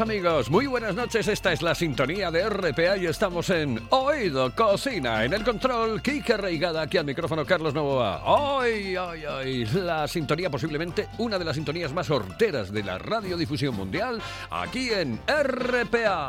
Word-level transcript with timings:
Amigos, 0.00 0.50
muy 0.50 0.66
buenas 0.66 0.94
noches, 0.94 1.26
esta 1.26 1.52
es 1.52 1.62
la 1.62 1.74
sintonía 1.74 2.30
de 2.30 2.48
RPA 2.48 2.98
y 2.98 3.06
estamos 3.06 3.48
en 3.50 3.80
Oído 3.90 4.54
Cocina, 4.54 5.24
en 5.24 5.32
el 5.32 5.42
control 5.42 6.02
Kike 6.02 6.36
Reigada, 6.36 6.82
aquí 6.82 6.98
al 6.98 7.06
micrófono 7.06 7.46
Carlos 7.46 7.72
Novoa. 7.72 8.22
Hoy, 8.24 8.96
hoy, 8.96 9.24
hoy, 9.24 9.64
la 9.66 10.06
sintonía 10.06 10.50
posiblemente 10.50 11.08
una 11.18 11.38
de 11.38 11.44
las 11.46 11.56
sintonías 11.56 11.94
más 11.94 12.10
horteras 12.10 12.72
de 12.72 12.82
la 12.82 12.98
radiodifusión 12.98 13.74
mundial, 13.74 14.20
aquí 14.50 14.90
en 14.90 15.18
RPA. 15.26 16.28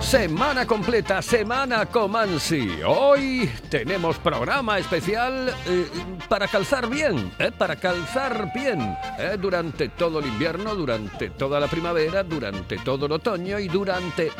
Semana 0.00 0.64
completa, 0.64 1.20
semana 1.20 1.84
Comansi. 1.86 2.80
Hoy 2.86 3.50
tenemos 3.68 4.16
programa 4.18 4.78
especial 4.78 5.52
eh, 5.66 5.86
para 6.28 6.46
calzar 6.46 6.88
bien, 6.88 7.32
eh, 7.38 7.50
para 7.56 7.76
calzar 7.76 8.50
bien 8.54 8.96
eh, 9.18 9.36
durante 9.38 9.88
todo 9.90 10.20
el 10.20 10.26
invierno, 10.26 10.74
durante 10.74 11.30
toda 11.30 11.60
la 11.60 11.66
primavera, 11.66 12.22
durante 12.22 12.78
todo 12.78 13.06
el 13.06 13.12
otoño 13.12 13.58
y 13.58 13.68
durante, 13.68 14.30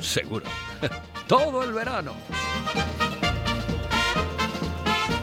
seguro, 0.00 0.46
todo 1.28 1.62
el 1.62 1.72
verano. 1.72 2.14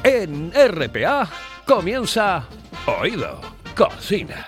En 0.03 0.51
RPA 0.51 1.27
comienza 1.65 2.45
Oído 2.85 3.41
Cocina. 3.75 4.47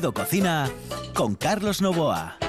Cocina 0.00 0.70
con 1.12 1.34
Carlos 1.34 1.82
Novoa. 1.82 2.47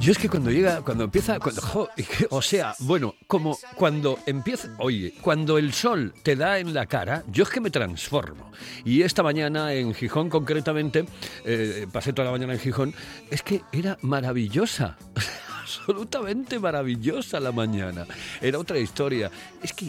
Yo 0.00 0.12
es 0.12 0.18
que 0.18 0.28
cuando 0.28 0.52
llega, 0.52 0.82
cuando 0.82 1.02
empieza, 1.04 1.40
cuando, 1.40 1.60
o 2.30 2.42
sea, 2.42 2.76
bueno, 2.78 3.16
como 3.26 3.58
cuando 3.74 4.20
empieza, 4.26 4.68
oye, 4.78 5.14
cuando 5.20 5.58
el 5.58 5.72
sol 5.72 6.14
te 6.22 6.36
da 6.36 6.60
en 6.60 6.72
la 6.74 6.86
cara, 6.86 7.24
yo 7.26 7.42
es 7.42 7.50
que 7.50 7.60
me 7.60 7.70
transformo. 7.70 8.52
Y 8.84 9.02
esta 9.02 9.24
mañana 9.24 9.72
en 9.72 9.94
Gijón 9.94 10.30
concretamente, 10.30 11.06
eh, 11.44 11.88
pasé 11.90 12.12
toda 12.12 12.26
la 12.26 12.32
mañana 12.32 12.52
en 12.52 12.60
Gijón, 12.60 12.94
es 13.28 13.42
que 13.42 13.62
era 13.72 13.98
maravillosa. 14.02 14.96
Absolutamente 15.60 16.60
maravillosa 16.60 17.40
la 17.40 17.50
mañana. 17.50 18.06
Era 18.40 18.60
otra 18.60 18.78
historia. 18.78 19.28
Es 19.60 19.72
que, 19.72 19.86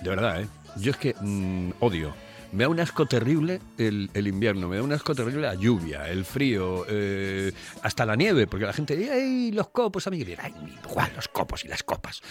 de 0.00 0.08
verdad, 0.08 0.42
¿eh? 0.42 0.48
Yo 0.76 0.92
es 0.92 0.96
que 0.96 1.14
mm, 1.20 1.72
odio. 1.80 2.27
Me 2.52 2.64
da 2.64 2.68
un 2.70 2.80
asco 2.80 3.06
terrible 3.06 3.60
el, 3.76 4.10
invierno, 4.14 4.68
me 4.68 4.76
da 4.76 4.82
un 4.82 4.92
asco 4.92 5.14
terrible 5.14 5.42
la 5.42 5.54
lluvia, 5.54 6.08
el 6.08 6.24
frío, 6.24 6.86
eh, 6.88 7.52
hasta 7.82 8.06
la 8.06 8.16
nieve, 8.16 8.46
porque 8.46 8.64
la 8.64 8.72
gente 8.72 8.96
dice, 8.96 9.12
¡ay, 9.12 9.52
los 9.52 9.68
copos, 9.68 10.06
amigo! 10.06 10.30
Y 10.30 10.36
¡ay, 10.40 10.54
igual 10.82 11.12
los 11.14 11.28
copos 11.28 11.64
y 11.64 11.68
las 11.68 11.82
copas! 11.82 12.22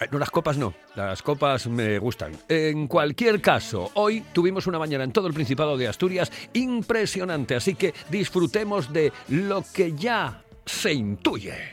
Eh, 0.00 0.08
No, 0.10 0.18
las 0.18 0.30
copas 0.30 0.56
no, 0.56 0.74
las 0.96 1.22
copas 1.22 1.68
me 1.68 1.98
gustan. 1.98 2.36
En 2.48 2.88
cualquier 2.88 3.40
caso, 3.40 3.90
hoy 3.94 4.22
tuvimos 4.32 4.66
una 4.66 4.78
mañana 4.78 5.04
en 5.04 5.12
todo 5.12 5.28
el 5.28 5.34
Principado 5.34 5.76
de 5.76 5.86
Asturias 5.86 6.32
impresionante, 6.52 7.54
así 7.54 7.74
que 7.76 7.94
disfrutemos 8.10 8.92
de 8.92 9.12
lo 9.28 9.64
que 9.72 9.92
ya 9.94 10.42
se 10.66 10.92
intuye. 10.92 11.70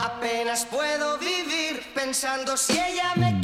Apenas 0.00 0.64
puedo 0.66 1.18
vivir 1.18 1.82
pensando 1.94 2.56
si 2.56 2.72
ella 2.72 3.14
me 3.16 3.37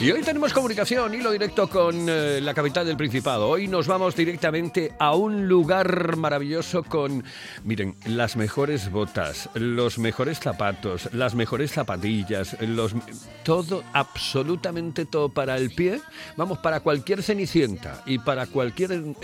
Y 0.00 0.12
hoy 0.12 0.22
tenemos 0.22 0.52
comunicación, 0.52 1.12
hilo 1.12 1.32
directo 1.32 1.68
con 1.68 2.08
eh, 2.08 2.40
la 2.40 2.54
capital 2.54 2.86
del 2.86 2.96
Principado. 2.96 3.48
Hoy 3.48 3.66
nos 3.66 3.88
vamos 3.88 4.14
directamente 4.14 4.92
a 4.96 5.16
un 5.16 5.48
lugar 5.48 6.16
maravilloso 6.16 6.84
con, 6.84 7.24
miren, 7.64 7.96
las 8.06 8.36
mejores 8.36 8.92
botas, 8.92 9.50
los 9.54 9.98
mejores 9.98 10.38
zapatos, 10.38 11.12
las 11.12 11.34
mejores 11.34 11.72
zapatillas, 11.72 12.56
los 12.60 12.94
todo, 13.42 13.82
absolutamente 13.92 15.04
todo 15.04 15.30
para 15.30 15.56
el 15.56 15.70
pie. 15.70 16.00
Vamos, 16.36 16.58
para 16.58 16.78
cualquier 16.78 17.24
cenicienta 17.24 18.00
y 18.06 18.20
para 18.20 18.46
cualquier 18.46 18.92
em, 18.92 19.14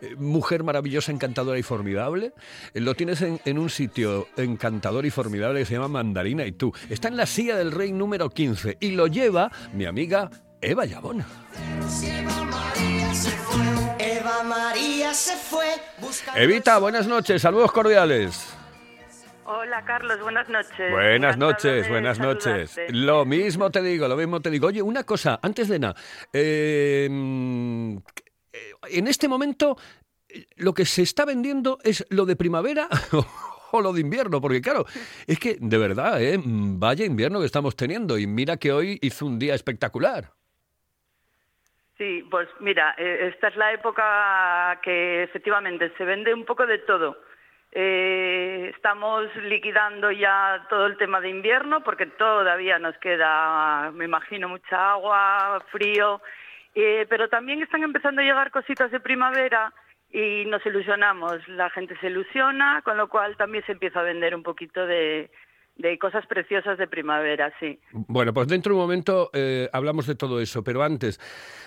eh, 0.00 0.16
mujer 0.18 0.64
maravillosa, 0.64 1.12
encantadora 1.12 1.56
y 1.56 1.62
formidable, 1.62 2.32
eh, 2.74 2.80
lo 2.80 2.96
tienes 2.96 3.22
en, 3.22 3.40
en 3.44 3.58
un 3.60 3.70
sitio 3.70 4.26
encantador 4.36 5.06
y 5.06 5.10
formidable 5.10 5.60
que 5.60 5.66
se 5.66 5.74
llama 5.74 5.86
Mandarina 5.86 6.44
y 6.44 6.50
tú. 6.50 6.72
Está 6.90 7.06
en 7.06 7.16
la 7.16 7.26
silla 7.26 7.56
del 7.56 7.70
rey 7.70 7.92
número 7.92 8.28
15 8.28 8.78
y 8.80 8.90
lo 8.90 9.06
lleva 9.06 9.35
mi 9.72 9.84
amiga 9.84 10.30
Eva 10.60 10.84
Yabona. 10.84 11.26
Eva 13.98 14.42
María 14.42 15.14
se 15.14 15.36
fue. 15.36 15.66
Evita, 16.34 16.78
buenas 16.78 17.06
noches, 17.06 17.42
saludos 17.42 17.72
cordiales. 17.72 18.54
Hola 19.44 19.84
Carlos, 19.84 20.20
buenas 20.20 20.48
noches. 20.48 20.90
Buenas 20.90 21.38
noches, 21.38 21.88
buenas 21.88 22.18
noches. 22.18 22.70
saludarte. 22.70 22.92
Lo 22.92 23.24
mismo 23.24 23.70
te 23.70 23.80
digo, 23.80 24.08
lo 24.08 24.16
mismo 24.16 24.40
te 24.40 24.50
digo. 24.50 24.66
Oye, 24.66 24.82
una 24.82 25.04
cosa, 25.04 25.38
antes 25.40 25.68
de 25.68 25.78
nada, 25.78 25.94
eh, 26.32 27.06
mm, 27.08 27.96
en 28.90 29.06
este 29.06 29.28
momento 29.28 29.76
eh, 30.28 30.46
lo 30.56 30.74
que 30.74 30.84
se 30.84 31.02
está 31.02 31.24
vendiendo 31.24 31.78
es 31.84 32.04
lo 32.10 32.26
de 32.26 32.36
primavera 32.36 32.88
o 33.72 33.80
lo 33.80 33.92
de 33.92 34.00
invierno, 34.00 34.40
porque 34.40 34.60
claro, 34.60 34.84
es 35.26 35.38
que 35.38 35.56
de 35.60 35.78
verdad, 35.78 36.22
¿eh? 36.22 36.38
vaya 36.44 37.04
invierno 37.04 37.40
que 37.40 37.46
estamos 37.46 37.76
teniendo 37.76 38.18
y 38.18 38.26
mira 38.26 38.56
que 38.56 38.72
hoy 38.72 38.98
hizo 39.02 39.26
un 39.26 39.38
día 39.38 39.54
espectacular. 39.54 40.30
Sí, 41.98 42.26
pues 42.30 42.48
mira, 42.60 42.94
eh, 42.98 43.30
esta 43.32 43.48
es 43.48 43.56
la 43.56 43.72
época 43.72 44.78
que 44.82 45.22
efectivamente 45.22 45.92
se 45.96 46.04
vende 46.04 46.34
un 46.34 46.44
poco 46.44 46.66
de 46.66 46.78
todo. 46.78 47.16
Eh, 47.72 48.72
estamos 48.74 49.34
liquidando 49.36 50.10
ya 50.10 50.66
todo 50.68 50.86
el 50.86 50.96
tema 50.98 51.20
de 51.20 51.30
invierno 51.30 51.82
porque 51.82 52.06
todavía 52.06 52.78
nos 52.78 52.96
queda, 52.98 53.90
me 53.92 54.04
imagino, 54.04 54.48
mucha 54.48 54.92
agua, 54.92 55.62
frío, 55.70 56.20
eh, 56.74 57.06
pero 57.08 57.28
también 57.28 57.62
están 57.62 57.82
empezando 57.82 58.20
a 58.20 58.24
llegar 58.24 58.50
cositas 58.50 58.90
de 58.90 59.00
primavera 59.00 59.72
y 60.10 60.44
nos 60.46 60.64
ilusionamos. 60.64 61.46
La 61.48 61.70
gente 61.70 61.96
se 62.00 62.08
ilusiona, 62.08 62.82
con 62.82 62.96
lo 62.96 63.08
cual 63.08 63.36
también 63.36 63.64
se 63.66 63.72
empieza 63.72 64.00
a 64.00 64.04
vender 64.04 64.34
un 64.34 64.42
poquito 64.42 64.86
de, 64.86 65.30
cosas 66.00 66.26
preciosas 66.26 66.78
de 66.78 66.86
primavera, 66.86 67.52
sí. 67.60 67.78
Bueno, 67.92 68.32
pues 68.32 68.48
dentro 68.48 68.70
de 68.70 68.76
un 68.76 68.82
momento 68.82 69.30
eh, 69.34 69.68
hablamos 69.72 70.06
de 70.06 70.14
todo 70.14 70.40
eso, 70.40 70.64
pero 70.64 70.82
antes, 70.82 71.20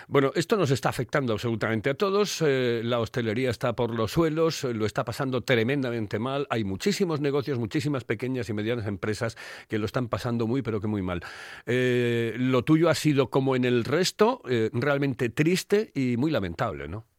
bueno, 0.08 0.32
esto 0.34 0.56
nos 0.56 0.72
está 0.72 0.88
afectando 0.88 1.32
absolutamente 1.32 1.90
a 1.90 1.94
todos. 1.94 2.42
Eh, 2.44 2.80
la 2.82 2.98
hostelería 2.98 3.50
está 3.50 3.74
por 3.74 3.94
los 3.94 4.10
suelos, 4.10 4.64
eh, 4.64 4.74
lo 4.74 4.84
está 4.84 5.04
pasando 5.04 5.42
tremendamente 5.42 6.18
mal. 6.18 6.46
Hay 6.50 6.64
muchísimos 6.64 7.20
negocios, 7.20 7.58
muchísimas 7.58 8.04
pequeñas 8.04 8.48
y 8.48 8.52
medianas 8.52 8.86
empresas 8.86 9.36
que 9.68 9.78
lo 9.78 9.86
están 9.86 10.08
pasando 10.08 10.48
muy, 10.48 10.62
pero 10.62 10.80
que 10.80 10.88
muy 10.88 11.02
mal. 11.02 11.20
lo 11.66 12.64
tuyo 12.64 12.88
ha 12.88 12.94
sido, 12.94 13.30
como 13.30 13.54
en 13.54 13.64
el 13.64 13.84
resto, 13.84 14.42
realmente 14.72 15.28
triste 15.28 15.92
y 15.94 16.16
muy 16.16 16.32
lamentable, 16.32 16.88
¿no? 16.88 17.09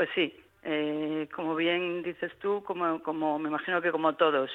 Pues 0.00 0.08
sí, 0.14 0.34
como 1.36 1.54
bien 1.54 2.02
dices 2.02 2.32
tú, 2.38 2.64
como, 2.64 3.38
me 3.38 3.48
imagino 3.50 3.82
que 3.82 3.92
como 3.92 4.14
todos 4.14 4.50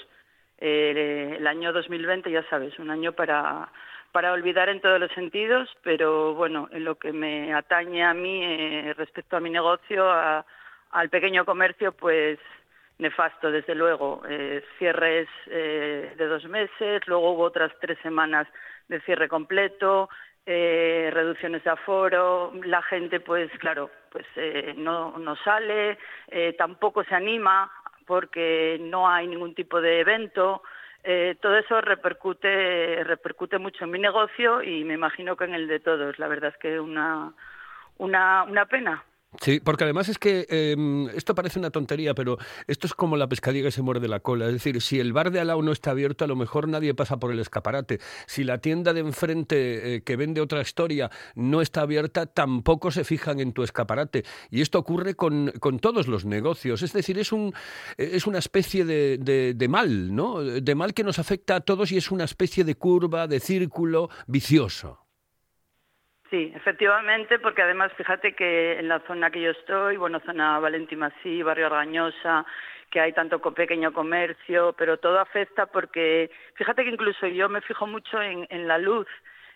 eh, 0.58 1.36
el 1.38 1.46
año 1.46 1.72
2020, 1.72 2.32
ya 2.32 2.42
sabes, 2.50 2.80
un 2.80 2.90
año 2.90 3.12
para, 3.12 3.72
para 4.12 4.34
olvidar 4.34 4.70
en 4.70 4.82
todos 4.82 5.00
los 5.00 5.12
sentidos, 5.12 5.70
pero 5.84 6.34
bueno, 6.34 6.68
en 6.72 6.84
lo 6.84 6.96
que 6.96 7.14
me 7.14 7.54
atañe 7.54 8.04
a 8.04 8.16
mí 8.16 8.42
eh, 8.44 8.96
respecto 8.98 9.38
a 9.38 9.40
mi 9.40 9.52
negocio, 9.52 10.10
al 10.10 11.10
pequeño 11.12 11.46
comercio, 11.46 11.92
pues 11.92 12.40
nefasto, 12.98 13.52
desde 13.52 13.76
luego. 13.76 14.24
Eh, 14.28 14.64
cierres 14.80 15.28
eh, 15.46 16.12
de 16.18 16.26
dos 16.26 16.46
meses, 16.46 17.04
luego 17.06 17.34
hubo 17.34 17.44
otras 17.44 17.72
tres 17.80 18.00
semanas 18.02 18.48
de 18.88 19.00
cierre 19.02 19.28
completo, 19.28 20.10
eh, 20.46 21.10
reducciones 21.12 21.64
de 21.64 21.70
aforo, 21.72 22.52
la 22.64 22.82
gente, 22.84 23.20
pues 23.20 23.50
claro, 23.60 23.90
pues 24.12 24.26
eh, 24.36 24.74
no, 24.78 25.18
no 25.18 25.36
sale, 25.38 25.98
eh, 26.28 26.54
tampoco 26.58 27.04
se 27.04 27.16
anima 27.16 27.72
porque 28.06 28.78
no 28.80 29.10
hay 29.10 29.28
ningún 29.28 29.56
tipo 29.56 29.82
de 29.82 30.00
evento. 30.00 30.62
Eh, 31.04 31.36
todo 31.42 31.58
eso 31.58 31.82
repercute, 31.82 33.04
repercute 33.04 33.58
mucho 33.58 33.84
en 33.84 33.92
mi 33.92 34.00
negocio 34.00 34.64
y 34.64 34.84
me 34.84 34.96
imagino 34.96 35.36
que 35.36 35.46
en 35.46 35.54
el 35.54 35.68
de 35.68 35.80
todos. 35.80 36.18
La 36.20 36.28
verdad 36.28 36.52
es 36.54 36.58
que 36.58 36.80
una, 36.80 37.34
una, 37.98 38.44
una 38.44 38.66
pena. 38.66 39.04
Sí, 39.42 39.60
porque 39.60 39.84
además 39.84 40.10
es 40.10 40.18
que 40.18 40.46
em, 40.50 41.08
esto 41.10 41.36
parece 41.36 41.60
una 41.60 41.70
tontería, 41.70 42.14
pero 42.14 42.38
esto 42.68 42.88
es 42.88 42.94
como 42.94 43.18
la 43.18 43.28
pescadilla 43.28 43.66
que 43.66 43.72
se 43.72 43.82
muerde 43.82 44.08
la 44.08 44.20
cola. 44.20 44.48
Es 44.48 44.54
decir, 44.54 44.82
si 44.82 45.00
el 45.00 45.14
bar 45.14 45.32
de 45.32 45.40
al 45.40 45.48
lado 45.48 45.62
no 45.62 45.72
está 45.72 45.92
abierto, 45.92 46.26
a 46.26 46.28
lo 46.28 46.36
mejor 46.36 46.68
nadie 46.68 46.94
pasa 46.94 47.18
por 47.18 47.32
el 47.32 47.40
escaparate. 47.40 48.00
Si 48.28 48.44
la 48.44 48.60
tienda 48.60 48.94
de 48.94 49.02
enfrente 49.02 49.96
eh, 49.96 50.02
que 50.04 50.16
vende 50.16 50.42
otra 50.42 50.62
historia 50.62 51.10
no 51.36 51.62
está 51.62 51.82
abierta, 51.82 52.26
tampoco 52.26 52.92
se 52.92 53.04
fijan 53.04 53.40
en 53.40 53.54
tu 53.54 53.64
escaparate. 53.64 54.24
Y 54.50 54.62
esto 54.62 54.80
ocurre 54.80 55.16
con, 55.16 55.52
con 55.60 55.80
todos 55.80 56.08
los 56.08 56.26
negocios. 56.26 56.82
Es 56.82 56.94
decir, 56.94 57.20
es, 57.20 57.32
un, 57.32 57.54
es 57.98 58.28
una 58.28 58.40
especie 58.40 58.86
de, 58.86 59.18
de, 59.18 59.54
de 59.54 59.68
mal, 59.68 60.16
¿no? 60.16 60.42
De 60.42 60.76
mal 60.76 60.94
que 60.94 61.04
nos 61.04 61.20
afecta 61.20 61.56
a 61.56 61.62
todos 61.62 61.92
y 61.92 61.98
es 61.98 62.12
una 62.12 62.24
especie 62.24 62.64
de 62.64 62.76
curva, 62.76 63.28
de 63.28 63.40
círculo 63.40 64.10
vicioso. 64.28 65.05
Sí, 66.30 66.52
efectivamente, 66.56 67.38
porque 67.40 67.62
además 67.62 67.92
fíjate 67.94 68.34
que 68.34 68.80
en 68.80 68.88
la 68.88 69.00
zona 69.02 69.30
que 69.30 69.42
yo 69.42 69.52
estoy, 69.52 69.98
bueno, 69.98 70.20
zona 70.26 70.60
Valentín 70.60 71.00
Masí, 71.00 71.44
barrio 71.44 71.68
Argañosa, 71.68 72.46
que 72.90 73.00
hay 73.00 73.14
tanto 73.14 73.40
pequeño 73.54 73.94
comercio, 73.94 74.74
pero 74.78 74.98
todo 74.98 75.20
afecta 75.20 75.68
porque 75.68 76.32
fíjate 76.56 76.84
que 76.84 76.90
incluso 76.90 77.28
yo 77.28 77.48
me 77.48 77.62
fijo 77.62 77.86
mucho 77.86 78.20
en, 78.22 78.48
en 78.50 78.68
la 78.68 78.80
luz, 78.80 79.08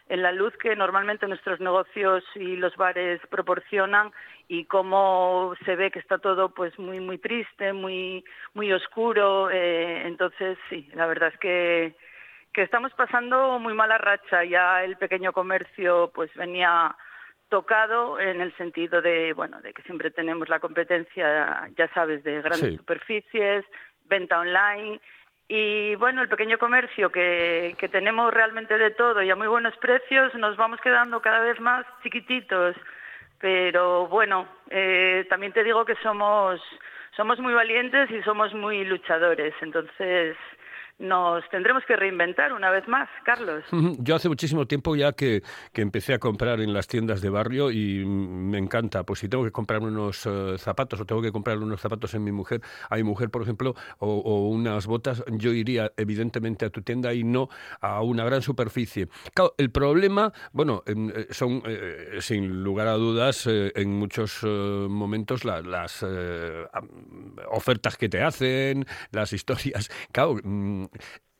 en 0.09 0.21
la 0.21 0.31
luz 0.31 0.55
que 0.57 0.75
normalmente 0.75 1.27
nuestros 1.27 1.59
negocios 1.59 2.23
y 2.35 2.55
los 2.55 2.75
bares 2.75 3.19
proporcionan 3.29 4.11
y 4.47 4.65
cómo 4.65 5.55
se 5.65 5.75
ve 5.75 5.89
que 5.89 5.99
está 5.99 6.19
todo 6.19 6.49
pues 6.53 6.77
muy 6.77 6.99
muy 6.99 7.17
triste, 7.17 7.73
muy 7.73 8.23
muy 8.53 8.71
oscuro, 8.71 9.49
eh, 9.49 10.03
entonces 10.05 10.57
sí, 10.69 10.87
la 10.93 11.07
verdad 11.07 11.29
es 11.33 11.39
que 11.39 11.95
que 12.59 12.63
estamos 12.63 12.91
pasando 12.91 13.57
muy 13.57 13.73
mala 13.73 13.97
racha. 13.97 14.43
Ya 14.43 14.83
el 14.83 14.97
pequeño 14.97 15.31
comercio 15.31 16.11
pues 16.13 16.29
venía 16.33 16.93
tocado 17.47 18.19
en 18.19 18.41
el 18.41 18.53
sentido 18.57 19.01
de, 19.01 19.31
bueno, 19.31 19.61
de 19.61 19.71
que 19.71 19.81
siempre 19.83 20.11
tenemos 20.11 20.49
la 20.49 20.59
competencia, 20.59 21.69
ya 21.77 21.87
sabes, 21.93 22.21
de 22.25 22.41
grandes 22.41 22.71
Sí. 22.71 22.75
superficies, 22.75 23.63
venta 24.09 24.39
online 24.41 24.99
y 25.47 25.95
bueno, 25.95 26.21
el 26.21 26.27
pequeño 26.27 26.57
comercio 26.57 27.09
que, 27.13 27.77
que 27.79 27.87
tenemos 27.87 28.33
realmente 28.33 28.77
de 28.77 28.91
todo 28.91 29.21
y 29.23 29.29
a 29.29 29.37
muy 29.37 29.47
buenos 29.47 29.77
precios, 29.77 30.35
nos 30.35 30.57
vamos 30.57 30.81
quedando 30.81 31.21
cada 31.21 31.39
vez 31.39 31.61
más 31.61 31.85
chiquititos. 32.03 32.75
Pero 33.39 34.07
bueno, 34.07 34.49
eh, 34.69 35.25
también 35.29 35.53
te 35.53 35.63
digo 35.63 35.85
que 35.85 35.95
somos, 36.03 36.59
somos 37.15 37.39
muy 37.39 37.53
valientes 37.53 38.11
y 38.11 38.21
somos 38.23 38.53
muy 38.53 38.83
luchadores. 38.83 39.53
Entonces, 39.61 40.35
nos 40.99 41.47
tendremos 41.49 41.83
que 41.87 41.95
reinventar 41.95 42.53
una 42.53 42.69
vez 42.69 42.87
más, 42.87 43.09
Carlos. 43.25 43.63
Yo 43.99 44.15
hace 44.15 44.27
muchísimo 44.29 44.67
tiempo 44.67 44.95
ya 44.95 45.13
que, 45.13 45.41
que 45.73 45.81
empecé 45.81 46.13
a 46.13 46.19
comprar 46.19 46.59
en 46.59 46.73
las 46.73 46.87
tiendas 46.87 47.21
de 47.21 47.29
barrio 47.29 47.71
y 47.71 48.05
me 48.05 48.57
encanta. 48.57 49.03
Pues 49.03 49.19
si 49.19 49.29
tengo 49.29 49.43
que 49.43 49.51
comprar 49.51 49.81
unos 49.81 50.25
eh, 50.25 50.55
zapatos 50.57 50.99
o 51.01 51.05
tengo 51.05 51.21
que 51.21 51.31
comprar 51.31 51.57
unos 51.57 51.79
zapatos 51.81 52.13
en 52.13 52.23
mi 52.23 52.31
mujer, 52.31 52.61
a 52.89 52.95
mi 52.97 53.03
mujer, 53.03 53.29
por 53.29 53.41
ejemplo, 53.41 53.75
o, 53.99 54.49
unas 54.49 54.87
botas, 54.87 55.23
yo 55.31 55.51
iría 55.53 55.91
evidentemente 55.97 56.65
a 56.65 56.69
tu 56.69 56.81
tienda 56.81 57.13
y 57.13 57.23
no 57.23 57.49
a 57.81 58.01
una 58.01 58.25
gran 58.25 58.41
superficie. 58.41 59.07
Claro, 59.33 59.53
el 59.57 59.71
problema, 59.71 60.33
bueno, 60.51 60.83
eh, 60.85 61.27
son 61.29 61.63
eh, 61.65 62.17
sin 62.19 62.63
lugar 62.63 62.87
a 62.87 62.93
dudas 62.93 63.47
eh, 63.47 63.71
en 63.75 63.93
muchos 63.93 64.39
eh, 64.43 64.47
momentos 64.89 65.45
la- 65.45 65.61
las 65.61 66.03
eh, 66.05 66.65
ofertas 67.51 67.95
que 67.97 68.09
te 68.09 68.21
hacen, 68.21 68.85
las 69.11 69.33
historias. 69.33 69.89
Claro, 70.11 70.35
mm, 70.43 70.85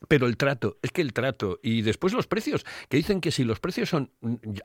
pero 0.08 0.28
el 0.28 0.38
trato, 0.38 0.78
es 0.82 0.92
que 0.92 1.02
el 1.02 1.14
trato 1.14 1.60
y 1.62 1.82
después 1.82 2.14
los 2.14 2.28
precios, 2.28 2.64
que 2.90 2.98
dicen 2.98 3.22
que 3.22 3.32
si 3.32 3.44
los 3.44 3.60
precios 3.60 3.90
son, 3.90 4.12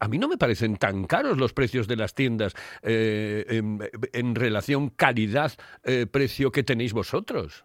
a 0.01 0.09
mí 0.09 0.19
no 0.19 0.29
me 0.29 0.37
parecen 0.37 0.77
tan 0.77 1.07
caros 1.07 1.39
los 1.39 1.53
precios 1.53 1.89
de 1.89 1.97
las 1.97 2.15
tiendas 2.15 2.55
eh, 2.83 3.45
en, 3.49 3.81
en 4.13 4.35
relación 4.35 4.91
calidad-precio 4.91 6.53
que 6.53 6.63
tenéis 6.63 6.93
vosotros. 6.93 7.65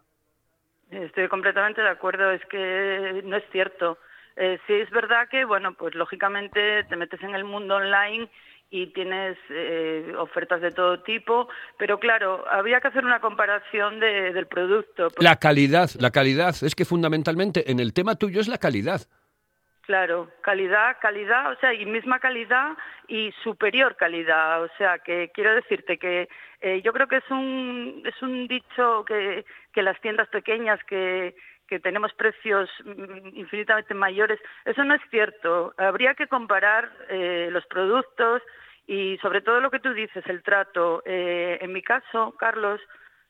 Estoy 0.89 1.27
completamente 1.27 1.81
de 1.81 1.89
acuerdo, 1.89 2.31
es 2.31 2.43
que 2.45 3.21
no 3.23 3.37
es 3.37 3.43
cierto. 3.51 3.99
Eh, 4.35 4.57
sí 4.65 4.73
es 4.73 4.89
verdad 4.89 5.27
que, 5.29 5.45
bueno, 5.45 5.73
pues 5.73 5.93
lógicamente 5.95 6.83
te 6.85 6.95
metes 6.95 7.21
en 7.21 7.35
el 7.35 7.43
mundo 7.43 7.75
online 7.75 8.29
y 8.71 8.87
tienes 8.93 9.37
eh, 9.49 10.13
ofertas 10.17 10.61
de 10.61 10.71
todo 10.71 11.01
tipo, 11.01 11.49
pero 11.77 11.99
claro, 11.99 12.45
había 12.51 12.79
que 12.79 12.89
hacer 12.89 13.03
una 13.03 13.19
comparación 13.19 13.99
de- 13.99 14.31
del 14.31 14.45
producto. 14.47 15.07
La 15.19 15.37
calidad, 15.37 15.89
la 15.99 16.11
calidad, 16.11 16.55
es 16.61 16.75
que 16.75 16.85
fundamentalmente 16.85 17.71
en 17.71 17.79
el 17.79 17.93
tema 17.93 18.15
tuyo 18.15 18.39
es 18.41 18.47
la 18.47 18.57
calidad. 18.59 19.01
Claro, 19.81 20.29
calidad, 20.41 20.97
calidad, 21.01 21.51
o 21.51 21.55
sea, 21.59 21.73
y 21.73 21.83
misma 21.87 22.19
calidad 22.19 22.77
y 23.07 23.31
superior 23.43 23.95
calidad. 23.95 24.61
O 24.61 24.69
sea, 24.77 24.99
que 24.99 25.31
quiero 25.33 25.55
decirte 25.55 25.97
que 25.97 26.29
eh, 26.61 26.83
yo 26.83 26.93
creo 26.93 27.07
que 27.07 27.17
es 27.17 27.31
un, 27.31 28.03
es 28.05 28.21
un 28.21 28.47
dicho 28.47 29.03
que, 29.07 29.45
que 29.73 29.81
las 29.81 29.99
tiendas 29.99 30.27
pequeñas 30.27 30.79
que, 30.83 31.35
que 31.69 31.79
tenemos 31.79 32.11
precios 32.13 32.67
mm, 32.83 33.37
infinitamente 33.37 33.93
mayores, 33.93 34.39
eso 34.65 34.83
no 34.83 34.95
es 34.95 35.01
cierto. 35.11 35.73
Habría 35.77 36.15
que 36.15 36.27
comparar 36.27 36.91
eh, 37.09 37.49
los 37.51 37.65
productos 37.67 38.41
y 38.87 39.17
sobre 39.21 39.41
todo 39.41 39.59
lo 39.61 39.69
que 39.69 39.79
tú 39.79 39.93
dices, 39.93 40.25
el 40.25 40.41
trato. 40.41 41.03
Eh, 41.05 41.59
en 41.61 41.71
mi 41.71 41.83
caso, 41.83 42.35
Carlos, 42.39 42.81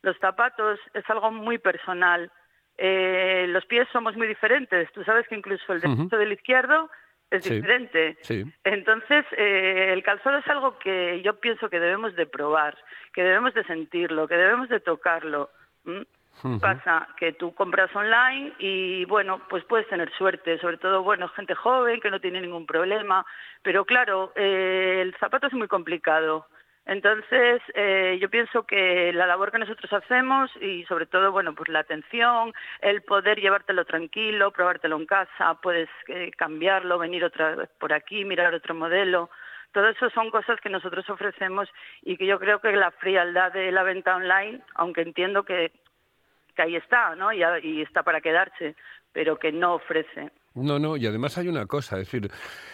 los 0.01 0.17
zapatos 0.19 0.79
es 0.93 1.08
algo 1.10 1.31
muy 1.31 1.58
personal. 1.58 2.31
Eh, 2.77 3.46
los 3.50 3.65
pies 3.65 3.88
somos 3.91 4.15
muy 4.15 4.25
diferentes. 4.27 4.89
Tú 4.93 5.03
sabes 5.03 5.27
que 5.27 5.36
incluso 5.36 5.74
el 5.74 5.81
derecho 5.81 6.17
del 6.17 6.31
izquierdo 6.31 6.89
es 7.29 7.43
Sí. 7.43 7.55
diferente. 7.55 8.17
Sí. 8.22 8.46
Entonces, 8.63 9.25
el 9.36 10.01
calzado 10.01 10.38
es 10.38 10.48
algo 10.48 10.79
que 10.79 11.22
yo 11.22 11.39
pienso 11.41 11.69
que 11.69 11.79
debemos 11.81 12.15
de 12.15 12.25
probar, 12.25 12.77
que 13.13 13.22
debemos 13.22 13.53
de 13.53 13.65
sentirlo, 13.65 14.29
que 14.29 14.36
debemos 14.38 14.69
de 14.69 14.79
tocarlo. 14.79 15.50
Pasa 16.62 17.07
que 17.17 17.33
tú 17.33 17.53
compras 17.53 17.93
online 17.93 18.53
y, 18.59 19.03
bueno, 19.05 19.41
pues 19.50 19.65
puedes 19.65 19.88
tener 19.89 20.09
suerte, 20.13 20.57
sobre 20.59 20.77
todo, 20.77 21.03
bueno, 21.03 21.27
gente 21.29 21.53
joven 21.53 22.00
que 22.00 22.09
no 22.09 22.21
tiene 22.21 22.39
ningún 22.39 22.65
problema, 22.65 23.25
pero 23.62 23.83
claro, 23.83 24.31
eh, 24.36 25.00
el 25.01 25.13
zapato 25.17 25.48
es 25.48 25.53
muy 25.53 25.67
complicado. 25.67 26.48
Entonces, 26.86 27.62
eh, 27.75 28.17
yo 28.19 28.29
pienso 28.29 28.65
que 28.65 29.13
la 29.13 29.27
labor 29.27 29.51
que 29.51 29.59
nosotros 29.59 29.91
hacemos 29.93 30.50
y 30.59 30.86
sobre 30.86 31.05
todo, 31.05 31.31
bueno, 31.31 31.53
pues 31.53 31.69
la 31.69 31.79
atención, 31.79 32.53
el 32.81 33.03
poder 33.03 33.39
llevártelo 33.39 33.86
tranquilo, 33.86 34.51
probártelo 34.51 34.95
en 34.95 35.05
casa, 35.05 35.55
puedes 35.62 35.89
eh, 36.07 36.31
cambiarlo, 36.36 36.98
venir 36.98 37.24
otra 37.24 37.53
vez 37.55 37.69
por 37.79 37.93
aquí, 37.93 38.25
mirar 38.25 38.55
otro 38.55 38.74
modelo. 38.74 39.29
Todo 39.71 39.89
eso 39.89 40.09
son 40.09 40.31
cosas 40.31 40.59
que 40.62 40.69
nosotros 40.69 41.07
ofrecemos 41.12 41.69
y 42.01 42.17
que 42.17 42.25
yo 42.25 42.39
creo 42.39 42.59
que 42.59 42.71
la 42.71 42.89
frialdad 42.89 43.51
de 43.51 43.71
la 43.71 43.83
venta 43.83 44.15
online, 44.15 44.62
aunque 44.74 45.01
entiendo 45.01 45.43
que 45.43 45.71
que 46.56 46.62
ahí 46.62 46.75
está, 46.75 47.15
¿no? 47.15 47.32
Y, 47.32 47.44
y 47.63 47.82
está 47.82 48.03
para 48.03 48.22
quedarse, 48.22 48.75
pero 49.12 49.38
que 49.38 49.51
no 49.51 49.75
ofrece. 49.75 50.32
No, 50.56 50.79
no, 50.79 50.98
y 50.98 51.06
además 51.06 51.38
hay 51.38 51.48
una 51.48 51.65
cosa, 51.68 52.00
es 52.00 52.08
decir, 52.12 52.32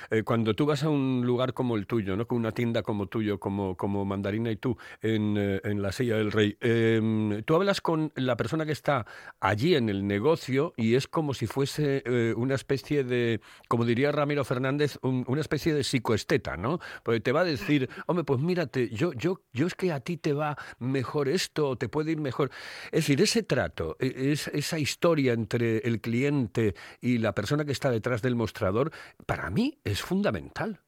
eh, 0.09 0.23
cuando 0.23 0.53
tú 0.53 0.65
vas 0.65 0.83
a 0.83 0.89
un 0.89 1.23
lugar 1.25 1.53
como 1.53 1.75
el 1.75 1.87
tuyo, 1.87 2.15
¿no? 2.15 2.25
con 2.25 2.37
una 2.37 2.51
tienda 2.51 2.83
como 2.83 3.07
tuyo, 3.07 3.39
como, 3.39 3.75
como 3.75 4.05
Mandarina 4.05 4.51
y 4.51 4.55
tú, 4.55 4.77
en, 5.01 5.35
eh, 5.37 5.61
en 5.63 5.81
la 5.81 5.91
Silla 5.91 6.15
del 6.15 6.31
Rey, 6.31 6.57
em, 6.61 7.43
tú 7.43 7.55
hablas 7.55 7.81
con 7.81 8.11
la 8.15 8.37
persona 8.37 8.65
que 8.65 8.71
está 8.71 9.05
allí 9.39 9.75
en 9.75 9.89
el 9.89 10.07
negocio 10.07 10.73
y 10.77 10.95
es 10.95 11.07
como 11.07 11.33
si 11.33 11.47
fuese 11.47 12.01
eh, 12.05 12.33
una 12.37 12.55
especie 12.55 13.03
de, 13.03 13.41
como 13.67 13.85
diría 13.85 14.11
Ramiro 14.11 14.45
Fernández, 14.45 14.97
una 15.01 15.41
especie 15.41 15.73
de 15.73 15.83
psicoesteta, 15.83 16.57
¿no? 16.57 16.79
Porque 17.03 17.19
te 17.19 17.31
va 17.31 17.41
a 17.41 17.45
decir, 17.45 17.89
hombre, 18.07 18.23
pues 18.23 18.39
mírate, 18.39 18.89
yo, 18.89 19.11
yo, 19.13 19.41
yo 19.53 19.67
es 19.67 19.75
que 19.75 19.91
a 19.91 19.99
ti 19.99 20.17
te 20.17 20.33
va 20.33 20.57
mejor 20.79 21.27
esto, 21.27 21.75
te 21.75 21.89
puede 21.89 22.11
ir 22.11 22.19
mejor. 22.19 22.51
Es 22.85 23.01
decir, 23.05 23.21
ese 23.21 23.43
trato, 23.43 23.97
e, 23.99 24.31
es, 24.31 24.47
esa 24.49 24.79
historia 24.79 25.33
entre 25.33 25.79
el 25.79 25.99
cliente 25.99 26.75
y 27.01 27.17
la 27.17 27.33
persona 27.33 27.65
que 27.65 27.71
está 27.75 27.91
detrás 27.91 28.21
del 28.21 28.35
mostrador, 28.35 28.91
para 29.27 29.49
mí 29.49 29.77
es 29.83 30.01
fundamental. 30.01 30.79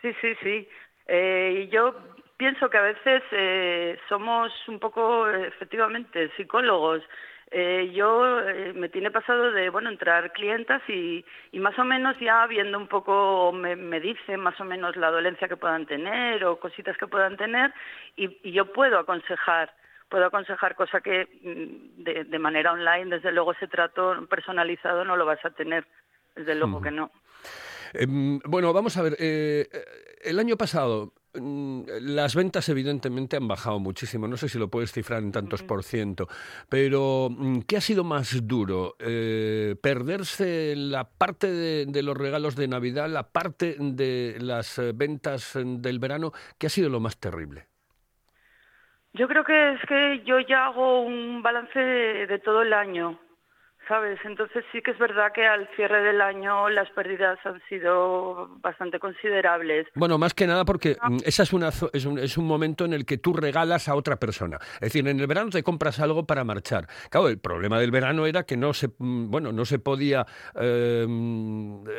Sí, 0.00 0.12
sí, 0.20 0.34
sí. 0.42 0.68
Eh, 1.06 1.68
yo 1.70 1.94
pienso 2.36 2.68
que 2.70 2.78
a 2.78 2.82
veces 2.82 3.22
eh, 3.30 3.98
somos 4.08 4.50
un 4.68 4.78
poco, 4.78 5.28
efectivamente, 5.28 6.30
psicólogos. 6.36 7.02
Eh, 7.50 7.92
yo 7.94 8.40
me 8.74 8.88
tiene 8.88 9.12
pasado 9.12 9.52
de 9.52 9.68
bueno 9.70 9.88
entrar 9.90 10.32
clientas 10.32 10.82
y, 10.88 11.24
más 11.52 11.78
o 11.78 11.84
menos 11.84 12.18
ya 12.18 12.46
viendo 12.46 12.76
un 12.78 12.88
poco 12.88 13.52
me, 13.52 13.76
me, 13.76 14.00
dicen 14.00 14.40
más 14.40 14.58
o 14.60 14.64
menos 14.64 14.96
la 14.96 15.10
dolencia 15.10 15.46
que 15.46 15.56
puedan 15.56 15.86
tener 15.86 16.44
o 16.44 16.58
cositas 16.58 16.96
que 16.96 17.06
puedan 17.06 17.36
tener 17.36 17.72
y 18.16 18.50
yo 18.50 18.72
puedo 18.72 18.98
aconsejar 18.98 19.72
puedo 20.14 20.26
aconsejar, 20.26 20.76
cosa 20.76 21.00
que 21.00 21.26
mm, 21.42 22.04
de, 22.04 22.22
de, 22.22 22.38
manera 22.38 22.70
online, 22.70 23.16
desde 23.16 23.32
luego, 23.32 23.50
ese 23.50 23.66
trato 23.66 24.14
personalizado 24.28 25.04
no 25.04 25.16
lo 25.16 25.26
vas 25.26 25.44
a 25.44 25.50
tener, 25.50 25.88
desde 26.36 26.54
luego 26.54 26.80
que 26.80 26.92
no. 26.92 27.10
Eh, 27.96 28.08
bueno, 28.08 28.72
vamos 28.72 28.96
a 28.96 29.02
ver, 29.02 29.16
eh, 29.20 29.68
el 30.24 30.40
año 30.40 30.56
pasado 30.56 31.12
mm, 31.34 31.82
las 32.00 32.34
ventas 32.34 32.68
evidentemente 32.68 33.36
han 33.36 33.46
bajado 33.46 33.78
muchísimo, 33.78 34.26
no 34.26 34.36
sé 34.36 34.48
si 34.48 34.58
lo 34.58 34.66
puedes 34.66 34.90
cifrar 34.90 35.22
en 35.22 35.30
tantos 35.30 35.62
por 35.62 35.84
ciento, 35.84 36.26
pero 36.68 37.28
mm, 37.30 37.60
¿qué 37.68 37.76
ha 37.76 37.80
sido 37.80 38.02
más 38.02 38.48
duro? 38.48 38.96
Eh, 38.98 39.76
¿Perderse 39.80 40.74
la 40.76 41.04
parte 41.04 41.52
de, 41.52 41.86
de, 41.86 42.02
los 42.02 42.16
regalos 42.16 42.56
de 42.56 42.66
Navidad, 42.66 43.08
la 43.08 43.28
parte 43.28 43.76
de 43.78 44.38
las 44.40 44.76
eh, 44.80 44.90
ventas 44.92 45.52
del 45.54 46.00
verano? 46.00 46.32
¿Qué 46.58 46.66
ha 46.66 46.70
sido 46.70 46.88
lo 46.88 46.98
más 46.98 47.16
terrible? 47.18 47.68
Yo 49.14 49.28
creo 49.28 49.44
que 49.44 49.74
es 49.74 49.80
que 49.86 50.22
yo 50.24 50.40
ya 50.40 50.66
hago 50.66 51.02
un 51.02 51.40
balance 51.40 51.78
de, 51.78 52.26
de, 52.26 52.38
todo 52.40 52.62
el 52.62 52.72
año, 52.72 53.16
¿sabes? 53.88 54.18
Entonces 54.24 54.64
sí 54.72 54.80
que 54.82 54.92
es 54.92 54.98
verdad 54.98 55.32
que 55.32 55.46
al 55.46 55.68
cierre 55.76 56.02
del 56.02 56.20
año 56.20 56.68
las 56.68 56.90
pérdidas 56.90 57.38
han 57.44 57.60
sido 57.68 58.48
bastante 58.60 58.98
considerables. 58.98 59.86
Bueno, 59.94 60.18
más 60.18 60.34
que 60.34 60.46
nada 60.46 60.64
porque 60.64 60.96
ah. 61.00 61.08
esa 61.24 61.42
es, 61.42 61.52
una, 61.52 61.68
es, 61.68 62.04
un, 62.04 62.18
es 62.18 62.36
un 62.36 62.46
momento 62.46 62.84
en 62.84 62.92
el 62.92 63.04
que 63.04 63.18
tú 63.18 63.32
regalas 63.32 63.88
a 63.88 63.94
otra 63.94 64.16
persona. 64.16 64.58
Es 64.74 64.92
decir, 64.92 65.06
en 65.06 65.20
el 65.20 65.26
verano 65.26 65.50
te 65.50 65.62
compras 65.62 66.00
algo 66.00 66.26
para 66.26 66.44
marchar. 66.44 66.86
Claro, 67.10 67.28
el 67.28 67.38
problema 67.38 67.78
del 67.78 67.90
verano 67.90 68.26
era 68.26 68.44
que 68.44 68.56
no 68.56 68.72
se, 68.72 68.88
bueno, 68.98 69.52
no 69.52 69.64
se 69.64 69.78
podía 69.78 70.26
eh, 70.54 71.06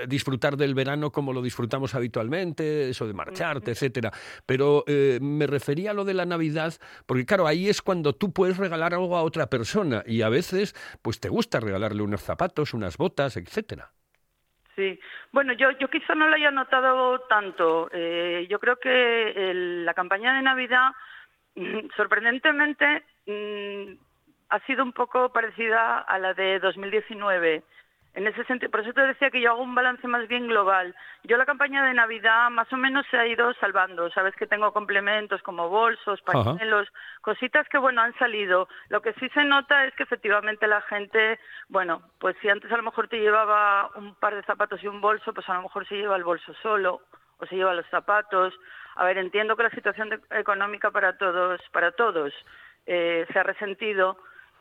disfrutar 0.08 0.58
del 0.58 0.74
verano 0.74 1.12
como 1.12 1.34
lo 1.34 1.42
disfrutamos 1.42 1.96
habitualmente, 1.96 2.90
eso 2.90 3.08
de 3.08 3.14
marcharte, 3.14 3.72
etcétera. 3.72 4.12
Pero 4.46 4.84
eh, 4.88 5.20
me 5.22 5.48
refería 5.48 5.92
a 5.92 5.94
lo 5.94 6.06
de 6.06 6.14
la 6.14 6.26
Navidad, 6.26 6.74
porque 7.06 7.26
claro, 7.26 7.48
ahí 7.48 7.70
es 7.70 7.82
cuando 7.82 8.14
tú 8.14 8.32
puedes 8.32 8.58
regalar 8.58 8.94
algo 8.94 9.18
a 9.18 9.24
otra 9.24 9.48
persona 9.48 10.04
y 10.06 10.22
a 10.22 10.30
veces 10.30 10.76
pues 11.02 11.20
te 11.20 11.30
gusta 11.30 11.60
regalarle 11.76 12.04
unos 12.04 12.22
zapatos, 12.22 12.74
unas 12.74 12.98
botas, 12.98 13.36
etcétera. 13.38 13.90
Sí, 14.76 15.00
bueno, 15.32 15.54
yo, 15.54 15.72
yo 15.72 15.90
quizá 15.90 16.16
no 16.16 16.28
lo 16.28 16.36
haya 16.36 16.52
notado 16.52 17.20
tanto. 17.30 17.90
Eh, 17.92 18.48
yo 18.50 18.60
creo 18.60 18.78
que 18.78 19.52
la 19.86 19.94
campaña 19.94 20.34
de 20.34 20.42
Navidad, 20.42 20.92
sorprendentemente, 21.96 23.04
mmm, 23.26 23.94
ha 24.50 24.60
sido 24.66 24.84
un 24.84 24.94
poco 24.94 25.32
parecida 25.32 26.00
a 26.00 26.20
la 26.20 26.34
de 26.34 26.60
2019 26.60 27.64
en 28.16 28.28
ese 28.28 28.46
sentido, 28.46 28.72
por 28.72 28.80
eso 28.80 28.94
te 28.94 29.06
decía 29.06 29.30
que 29.30 29.42
yo 29.42 29.52
hago 29.52 29.62
un 29.62 29.76
balance 29.76 30.08
más 30.08 30.26
bien 30.30 30.48
global. 30.48 30.96
Yo 31.24 31.36
la 31.36 31.46
campaña 31.46 31.86
de 31.86 31.94
Navidad 31.94 32.50
más 32.50 32.72
o 32.72 32.78
menos 32.78 33.06
se 33.12 33.18
ha 33.18 33.28
ido 33.28 33.54
salvando. 33.56 34.10
Sabes 34.12 34.34
que 34.38 34.48
tengo 34.48 34.72
complementos 34.72 35.42
como 35.42 35.68
bolsos, 35.68 36.22
pañuelos, 36.22 36.88
cositas 37.22 37.68
que 37.68 37.78
bueno 37.78 38.02
han 38.02 38.18
salido. 38.18 38.70
Lo 38.88 39.02
que 39.02 39.12
sí 39.14 39.28
se 39.34 39.44
nota 39.44 39.84
es 39.84 39.94
que 39.96 40.04
efectivamente 40.04 40.66
la 40.66 40.80
gente, 40.84 41.40
bueno, 41.68 42.04
pues 42.18 42.38
si 42.42 42.48
antes 42.48 42.72
a 42.72 42.78
lo 42.78 42.84
mejor 42.84 43.10
te 43.10 43.20
llevaba 43.20 43.92
un 43.96 44.16
par 44.16 44.34
de 44.34 44.44
zapatos 44.44 44.82
y 44.82 44.88
un 44.88 45.02
bolso, 45.02 45.34
pues 45.34 45.48
a 45.50 45.56
lo 45.56 45.64
mejor 45.64 45.86
se 45.86 45.96
lleva 45.96 46.16
el 46.16 46.24
bolso 46.24 46.54
solo 46.64 47.02
o 47.40 47.46
se 47.48 47.58
lleva 47.58 47.74
los 47.74 47.88
zapatos. 47.88 48.54
A 48.96 49.04
ver, 49.04 49.18
entiendo 49.18 49.58
que 49.58 49.64
la 49.64 49.72
situación 49.72 50.10
de, 50.10 50.22
económica 50.32 50.90
para 50.90 51.18
todos, 51.18 51.60
para 51.74 51.92
todos, 51.92 52.34
eh, 52.86 53.26
se 53.34 53.40
ha 53.40 53.44
resentido 53.44 54.18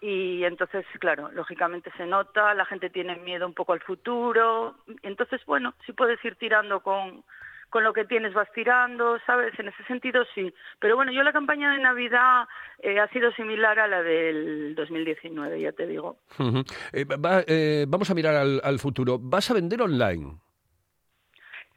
y 0.06 0.44
entonces, 0.44 0.84
claro, 1.00 1.30
lógicamente 1.32 1.90
se 1.96 2.04
nota, 2.04 2.52
la 2.52 2.66
gente 2.66 2.90
tiene 2.90 3.16
miedo 3.16 3.46
un 3.46 3.54
poco 3.54 3.73
al 3.73 3.80
futuro, 3.80 4.76
entonces, 5.02 5.40
bueno, 5.46 5.73
si 5.87 5.94
puedes 5.94 6.23
ir 6.23 6.37
tirando 6.37 6.80
con, 6.80 7.25
con 7.70 7.84
lo 7.84 7.94
que 7.94 8.04
tienes 8.04 8.34
vas 8.34 8.52
tirando, 8.52 9.18
¿sabes? 9.25 9.58
En 9.58 9.68
ese 9.68 9.82
sentido 9.84 10.26
sí. 10.34 10.52
Pero 10.78 10.96
bueno, 10.96 11.11
yo 11.11 11.23
la 11.23 11.32
campaña 11.32 11.73
de 11.73 11.78
Navidad 11.78 12.46
eh, 12.80 13.00
ha 13.00 13.08
sido 13.08 13.32
similar 13.32 13.78
a 13.78 13.88
la 13.88 14.02
del 14.02 14.75
2019, 14.75 15.58
ya 15.58 15.73
te 15.73 15.87
digo. 15.87 16.18
Uh 16.38 16.42
-huh. 16.42 16.76
eh, 16.92 17.06
va, 17.06 17.42
eh, 17.46 17.87
vamos 17.88 18.11
a 18.11 18.14
mirar 18.14 18.34
al, 18.34 18.61
al, 18.62 18.78
futuro. 18.78 19.16
¿Vas 19.18 19.50
a 19.50 19.54
vender 19.54 19.80
online? 19.80 20.37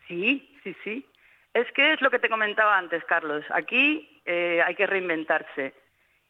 Sí, 0.10 0.53
sí, 0.65 0.75
sí. 0.84 1.05
Es 1.53 1.72
que 1.72 1.93
es 1.93 2.01
lo 2.01 2.10
que 2.10 2.19
te 2.19 2.27
comentaba 2.27 2.77
antes, 2.77 3.05
Carlos. 3.05 3.46
Aquí 3.51 4.22
eh, 4.25 4.62
hay 4.65 4.75
que 4.75 4.86
reinventarse 4.86 5.87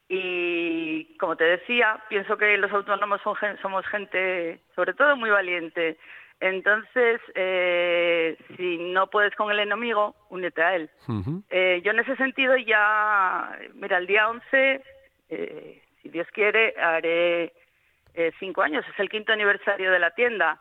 y 0.10 1.18
como 1.18 1.36
te 1.36 1.44
decía, 1.44 2.02
pienso 2.10 2.38
que 2.38 2.58
los 2.58 2.72
autónomos 2.72 3.22
son, 3.22 3.36
somos 3.62 3.86
gente, 3.88 4.60
sobre 4.76 4.94
todo, 4.94 5.16
muy 5.18 5.30
valiente. 5.30 5.98
Entonces, 6.40 7.20
eh, 7.36 8.38
si 8.56 8.78
no 8.78 9.08
puedes 9.10 9.36
con 9.36 9.52
el 9.52 9.60
enemigo, 9.60 10.16
únete 10.30 10.62
a 10.62 10.76
él. 10.76 10.90
Uh 11.08 11.14
-huh. 11.14 11.44
eh, 11.50 11.82
yo 11.84 11.92
en 11.92 12.00
ese 12.00 12.16
sentido 12.16 12.56
ya, 12.58 13.58
mira, 13.74 13.98
el 13.98 14.08
día 14.08 14.30
11, 14.30 14.82
eh, 15.30 15.82
si 16.02 16.10
Dios 16.10 16.28
quiere, 16.32 16.76
haré 16.80 17.52
eh, 18.14 18.32
cinco 18.40 18.62
años. 18.62 18.86
Es 18.88 19.00
el 19.00 19.10
quinto 19.10 19.34
aniversario 19.34 19.92
de 19.92 20.00
la 20.00 20.12
tienda. 20.12 20.60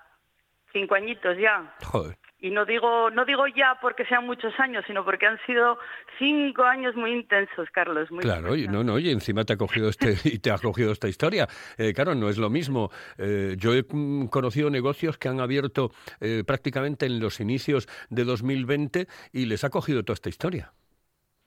Cinco 0.73 0.95
añitos 0.95 1.38
ya. 1.38 1.75
Joder 1.85 2.17
y 2.38 2.50
no 2.50 2.64
digo 2.64 3.11
no 3.11 3.25
digo 3.25 3.47
ya 3.47 3.78
porque 3.81 4.05
sean 4.05 4.26
muchos 4.26 4.52
años 4.59 4.85
sino 4.87 5.05
porque 5.05 5.26
han 5.26 5.38
sido 5.47 5.78
cinco 6.19 6.64
años 6.64 6.95
muy 6.95 7.12
intensos 7.12 7.69
Carlos 7.71 8.11
muy 8.11 8.23
claro 8.23 8.57
y 8.57 8.69
no 8.69 8.85
no 8.85 8.99
y 8.99 9.11
encima 9.11 9.45
te 9.45 9.55
ha 9.55 9.57
cogido 9.57 9.88
este 9.88 10.16
y 10.25 10.38
te 10.38 10.50
ha 10.50 10.59
cogido 10.59 10.93
esta 10.93 11.09
historia. 11.09 11.49
Eh, 11.78 11.93
claro 11.93 12.14
no 12.14 12.28
es 12.28 12.38
lo 12.38 12.50
mismo. 12.50 12.90
Eh, 13.19 13.57
yo 13.59 13.75
he 13.75 13.85
conocido 14.31 14.71
negocios 14.71 15.19
que 15.19 15.28
han 15.28 15.40
abierto 15.40 15.90
eh, 16.21 16.45
prácticamente 16.47 17.07
en 17.07 17.21
los 17.21 17.40
inicios 17.40 17.88
de 18.11 18.25
2020 18.25 19.07
y 19.33 19.47
les 19.47 19.64
ha 19.64 19.71
cogido 19.71 20.05
toda 20.05 20.14
esta 20.14 20.28
historia 20.28 20.73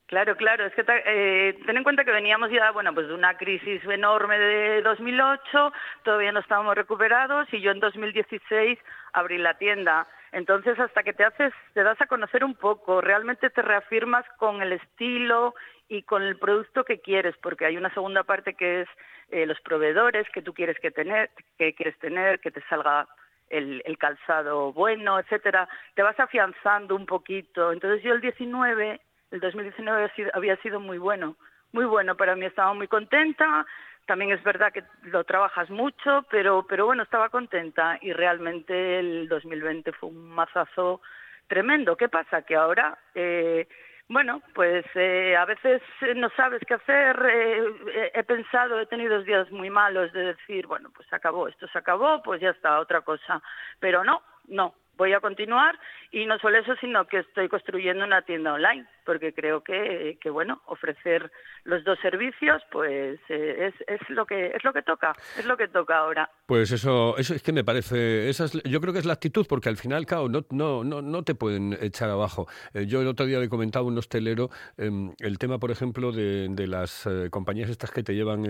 Claro, 0.09 0.35
claro, 0.35 0.65
es 0.65 0.73
que 0.73 0.83
eh, 0.87 1.55
ten 1.67 1.77
en 1.77 1.83
cuenta 1.83 2.03
que 2.03 2.09
veníamos 2.09 2.49
ya, 2.49 2.71
bueno, 2.71 2.91
pues 2.95 3.07
de 3.07 3.13
una 3.13 3.37
crisis 3.37 3.79
enorme 3.85 4.39
de 4.39 4.81
2008, 4.81 5.71
todavía 6.01 6.31
no 6.31 6.39
estábamos 6.39 6.73
recuperados 6.73 7.47
y 7.53 7.61
yo 7.61 7.69
en 7.69 7.79
2016 7.79 8.79
abrí 9.13 9.37
la 9.37 9.53
tienda. 9.59 10.07
Entonces, 10.31 10.79
hasta 10.79 11.03
que 11.03 11.13
te 11.13 11.23
haces, 11.23 11.53
te 11.75 11.83
das 11.83 12.01
a 12.01 12.07
conocer 12.07 12.43
un 12.43 12.55
poco, 12.55 13.01
realmente 13.01 13.51
te 13.51 13.61
reafirmas 13.61 14.25
con 14.39 14.63
el 14.63 14.71
estilo 14.71 15.53
y 15.89 16.01
con 16.01 16.23
el 16.23 16.39
producto 16.39 16.83
que 16.85 17.01
quieres, 17.01 17.37
porque 17.37 17.67
hay 17.67 17.77
una 17.77 17.93
segunda 17.93 18.23
parte 18.23 18.55
que 18.55 18.81
es 18.81 18.87
eh, 19.29 19.45
los 19.45 19.61
proveedores 19.61 20.27
que 20.31 20.41
tú 20.41 20.55
quieres 20.55 20.79
que 20.79 20.89
tener, 20.89 21.29
que 21.59 21.75
quieres 21.75 21.99
tener, 21.99 22.39
que 22.39 22.49
te 22.49 22.63
salga 22.67 23.07
el, 23.51 23.83
el 23.85 23.99
calzado 23.99 24.73
bueno, 24.73 25.19
etcétera. 25.19 25.69
Te 25.93 26.01
vas 26.01 26.19
afianzando 26.19 26.95
un 26.95 27.05
poquito. 27.05 27.71
Entonces, 27.71 28.01
yo 28.01 28.13
el 28.13 28.21
19 28.21 29.01
el 29.31 29.39
2019 29.39 29.97
había 29.97 30.15
sido, 30.15 30.31
había 30.33 30.55
sido 30.57 30.79
muy 30.79 30.97
bueno, 30.97 31.35
muy 31.71 31.85
bueno 31.85 32.15
para 32.15 32.35
mí, 32.35 32.45
estaba 32.45 32.73
muy 32.73 32.87
contenta, 32.87 33.65
también 34.09 34.31
es 34.31 34.41
verdad 34.43 34.73
que 34.73 34.83
lo 35.03 35.23
trabajas 35.23 35.69
mucho, 35.69 36.25
pero, 36.31 36.65
bueno, 36.83 37.03
estaba 37.03 37.29
contenta 37.29 37.99
y 38.01 38.11
realmente 38.11 38.97
el 38.97 39.27
2020 39.27 39.91
fue 39.91 40.09
un 40.09 40.29
mazazo 40.29 40.99
tremendo. 41.47 41.95
¿Qué 41.95 42.09
pasa? 42.09 42.41
Que 42.41 42.55
ahora, 42.55 42.97
eh, 43.13 43.67
bueno, 44.07 44.41
pues 44.55 44.83
eh, 44.95 45.37
a 45.37 45.45
veces 45.45 45.83
no 46.15 46.31
sabes 46.31 46.59
qué 46.67 46.73
hacer, 46.73 47.23
eh, 47.31 48.11
he 48.15 48.23
pensado, 48.23 48.79
he 48.79 48.87
tenido 48.87 49.21
días 49.21 49.51
muy 49.51 49.69
malos 49.69 50.11
de 50.11 50.33
decir, 50.33 50.65
bueno, 50.65 50.89
pues 50.95 51.07
se 51.07 51.15
acabó, 51.15 51.47
esto 51.47 51.67
se 51.67 51.77
acabó, 51.77 52.23
pues 52.23 52.41
ya 52.41 52.49
está, 52.49 52.79
otra 52.79 53.01
cosa. 53.01 53.43
Pero 53.79 54.03
no, 54.03 54.23
no, 54.47 54.73
voy 54.97 55.13
a 55.13 55.19
continuar 55.19 55.77
y 56.11 56.25
no 56.25 56.39
solo 56.39 56.57
eso, 56.57 56.75
sino 56.77 57.05
que 57.05 57.19
estoy 57.19 57.47
construyendo 57.47 58.03
una 58.03 58.23
tienda 58.23 58.53
online, 58.53 58.87
porque 59.09 59.33
creo 59.33 59.63
que, 59.63 60.19
que 60.21 60.29
bueno, 60.29 60.61
ofrecer 60.67 61.31
los 61.63 61.83
dos 61.83 61.97
servicios, 61.99 62.61
pues 62.71 63.19
eh, 63.27 63.71
es, 63.71 63.73
es 63.87 64.07
lo 64.09 64.27
que 64.27 64.51
es 64.55 64.63
lo 64.63 64.71
que 64.71 64.83
toca, 64.83 65.15
es 65.35 65.45
lo 65.47 65.57
que 65.57 65.67
toca 65.67 65.97
ahora. 65.97 66.29
Pues 66.45 66.71
eso, 66.71 67.17
eso 67.17 67.33
es 67.33 67.41
que 67.41 67.51
me 67.51 67.63
parece, 67.63 68.29
esa 68.29 68.45
es- 68.45 68.61
yo 68.63 68.79
creo 68.79 68.93
que 68.93 68.99
es 68.99 69.05
la 69.05 69.13
actitud, 69.13 69.47
porque 69.49 69.67
al 69.69 69.77
final, 69.77 70.05
claro, 70.05 70.29
no, 70.29 70.45
no, 70.51 70.83
no, 70.83 71.01
no 71.01 71.23
te 71.23 71.33
pueden 71.33 71.75
echar 71.81 72.11
abajo. 72.11 72.45
Eh, 72.75 72.85
yo 72.85 73.01
el 73.01 73.07
otro 73.07 73.25
día 73.25 73.39
le 73.39 73.49
comentaba 73.49 73.83
a 73.83 73.87
un 73.87 73.97
hostelero 73.97 74.51
em, 74.77 75.11
el 75.19 75.39
tema, 75.39 75.57
por 75.57 75.71
ejemplo, 75.71 76.11
de, 76.11 76.47
de 76.51 76.67
las 76.67 77.07
eh, 77.07 77.29
compañías 77.31 77.71
estas 77.71 77.89
que 77.89 78.03
te 78.03 78.13
llevan 78.13 78.43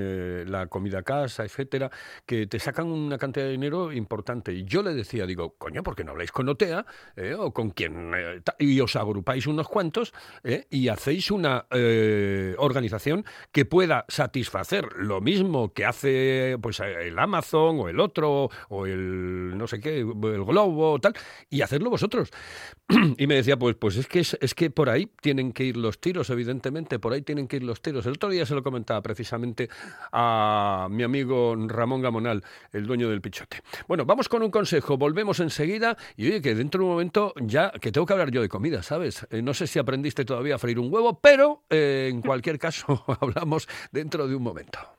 la 0.52 0.68
comida 0.68 1.00
a 1.00 1.04
casa, 1.04 1.46
etcétera, 1.46 1.90
que 2.26 2.48
te 2.48 2.60
sacan 2.60 2.88
una 2.88 3.18
cantidad 3.18 3.46
de 3.46 3.52
dinero 3.54 3.94
importante. 3.94 4.52
Y 4.52 4.66
yo 4.66 4.84
le 4.84 4.94
decía, 4.94 5.26
digo, 5.26 5.56
coño, 5.58 5.84
¿por 5.84 5.96
qué 5.96 6.04
no 6.04 6.12
habláis 6.12 6.34
con 6.34 6.50
OTEA 6.50 6.86
o 7.38 7.54
con 7.54 7.70
quien 7.70 8.12
y 8.60 8.82
os 8.82 8.98
agrupáis 8.98 9.48
unos 9.48 9.70
cuantos 9.70 10.14
eh, 10.50 10.66
y 10.72 10.88
hacéis 10.88 11.30
una 11.30 11.68
eh, 11.70 12.56
organización 12.58 13.24
que 13.52 13.66
pueda 13.66 14.06
satisfacer 14.08 14.88
lo 14.98 15.22
mismo 15.22 15.74
que 15.74 15.86
hace 15.86 16.58
pues 16.60 16.80
el 16.80 17.20
Amazon 17.20 17.80
o 17.80 17.88
el 17.88 18.00
otro 18.00 18.50
o 18.70 18.86
el 18.88 19.56
no 19.56 19.68
sé 19.68 19.80
qué, 19.80 20.00
el 20.00 20.44
Globo 20.44 20.94
o 20.94 21.00
tal, 21.00 21.14
y 21.52 21.62
hacerlo 21.62 21.92
vosotros. 21.92 22.32
y 23.18 23.28
me 23.28 23.36
decía, 23.36 23.60
pues, 23.60 23.76
pues 23.76 23.96
es 23.98 24.08
que 24.08 24.22
es, 24.22 24.56
que 24.56 24.72
por 24.72 24.90
ahí 24.90 25.08
tienen 25.22 25.52
que 25.52 25.66
ir 25.66 25.78
los 25.78 26.02
tiros, 26.02 26.32
evidentemente, 26.32 26.98
por 26.98 27.14
ahí 27.14 27.22
tienen 27.22 27.48
que 27.48 27.58
ir 27.58 27.64
los 27.64 27.84
tiros. 27.84 28.08
El 28.08 28.14
otro 28.14 28.30
día 28.30 28.46
se 28.48 28.56
lo 28.56 28.64
comentaba 28.64 29.04
precisamente 29.04 29.70
a 30.12 30.88
mi 30.90 31.04
amigo 31.04 31.56
Ramón 31.56 32.02
Gamonal, 32.02 32.44
el 32.72 32.88
dueño 32.88 33.08
del 33.10 33.22
Pichote. 33.22 33.62
Bueno, 33.88 34.04
vamos 34.06 34.28
con 34.28 34.42
un 34.42 34.50
consejo, 34.50 34.98
volvemos 34.98 35.40
enseguida 35.40 35.96
y 36.18 36.28
oye, 36.28 36.42
que 36.42 36.56
dentro 36.56 36.80
de 36.80 36.86
un 36.86 36.92
momento 36.92 37.34
ya, 37.40 37.72
que 37.72 37.92
tengo 37.92 38.08
que 38.08 38.14
hablar 38.14 38.32
yo 38.32 38.42
de 38.42 38.50
comida, 38.50 38.82
¿sabes? 38.82 39.28
Eh, 39.30 39.44
no 39.44 39.54
sé 39.54 39.68
si 39.68 39.78
aprendiste 39.78 40.26
todavía 40.26 40.39
a 40.52 40.58
freír 40.58 40.80
un 40.80 40.92
huevo, 40.92 41.20
pero 41.20 41.64
eh, 41.70 42.10
en 42.12 42.22
cualquier 42.22 42.58
caso 42.58 43.04
hablamos 43.22 43.68
dentro 43.92 44.28
de 44.28 44.36
un 44.36 44.44
momento. 44.44 44.99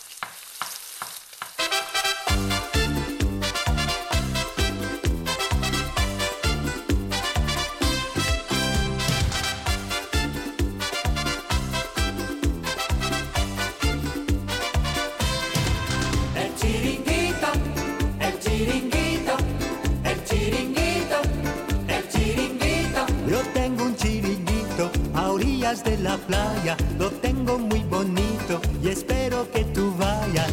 Playa, 26.31 26.77
lo 26.97 27.09
tengo 27.09 27.57
muy 27.59 27.79
bonito 27.83 28.61
y 28.81 28.87
espero 28.87 29.49
que 29.51 29.65
tú 29.65 29.93
vayas. 29.97 30.51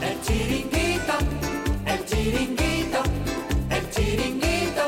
El 0.00 0.20
chiringuito, 0.22 1.14
el 1.86 2.04
chiringuito, 2.06 3.00
el 3.70 3.90
chiringuito, 3.90 4.84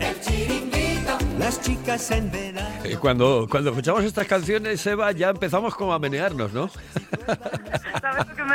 el 0.00 0.20
chiringuito. 0.20 1.18
Las 1.38 1.60
chicas 1.62 2.10
en 2.10 2.30
verano. 2.30 2.84
Eh, 2.84 2.98
Cuando, 3.00 3.46
cuando 3.50 3.70
escuchamos 3.70 4.04
estas 4.04 4.26
canciones, 4.26 4.86
Eva, 4.86 5.10
ya 5.12 5.30
empezamos 5.30 5.74
como 5.74 5.94
a 5.94 5.98
menearnos, 5.98 6.52
¿no? 6.52 6.68
¿Sabes 8.02 8.28
lo 8.28 8.34
que 8.34 8.44
me? 8.44 8.53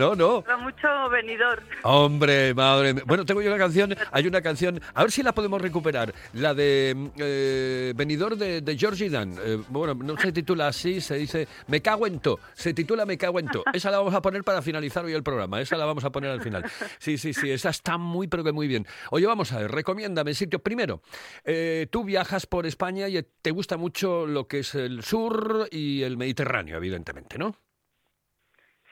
No, 0.00 0.14
no. 0.14 0.42
Mucho 0.60 1.10
venidor. 1.10 1.62
Hombre, 1.82 2.54
madre 2.54 2.94
mía. 2.94 3.02
Bueno, 3.06 3.26
tengo 3.26 3.42
yo 3.42 3.50
una 3.50 3.58
canción, 3.58 3.94
hay 4.10 4.26
una 4.26 4.40
canción, 4.40 4.80
a 4.94 5.02
ver 5.02 5.12
si 5.12 5.22
la 5.22 5.32
podemos 5.34 5.60
recuperar, 5.60 6.14
la 6.32 6.54
de 6.54 7.10
eh, 7.18 7.92
Venidor 7.94 8.38
de, 8.38 8.62
de 8.62 8.78
Georgie 8.78 9.10
Dan. 9.10 9.36
Eh, 9.44 9.62
bueno, 9.68 9.92
no 9.92 10.16
se 10.16 10.32
titula 10.32 10.68
así, 10.68 11.02
se 11.02 11.16
dice 11.16 11.46
Me 11.66 11.82
cago 11.82 12.06
en 12.06 12.18
to, 12.18 12.40
se 12.54 12.72
titula 12.72 13.04
Me 13.04 13.18
cago 13.18 13.40
en 13.40 13.48
to. 13.48 13.62
Esa 13.74 13.90
la 13.90 13.98
vamos 13.98 14.14
a 14.14 14.22
poner 14.22 14.42
para 14.42 14.62
finalizar 14.62 15.04
hoy 15.04 15.12
el 15.12 15.22
programa, 15.22 15.60
esa 15.60 15.76
la 15.76 15.84
vamos 15.84 16.02
a 16.02 16.10
poner 16.10 16.30
al 16.30 16.40
final. 16.40 16.64
Sí, 16.98 17.18
sí, 17.18 17.34
sí, 17.34 17.50
esa 17.50 17.68
está 17.68 17.98
muy, 17.98 18.26
pero 18.26 18.42
que 18.42 18.52
muy 18.52 18.68
bien. 18.68 18.86
Oye, 19.10 19.26
vamos 19.26 19.52
a 19.52 19.58
ver, 19.58 19.70
recomiéndame 19.70 20.32
sitios. 20.32 20.62
Primero, 20.62 21.02
eh, 21.44 21.88
tú 21.90 22.04
viajas 22.04 22.46
por 22.46 22.64
España 22.64 23.06
y 23.06 23.22
te 23.42 23.50
gusta 23.50 23.76
mucho 23.76 24.26
lo 24.26 24.48
que 24.48 24.60
es 24.60 24.74
el 24.74 25.02
sur 25.02 25.68
y 25.70 26.04
el 26.04 26.16
Mediterráneo, 26.16 26.78
evidentemente, 26.78 27.36
¿no? 27.36 27.54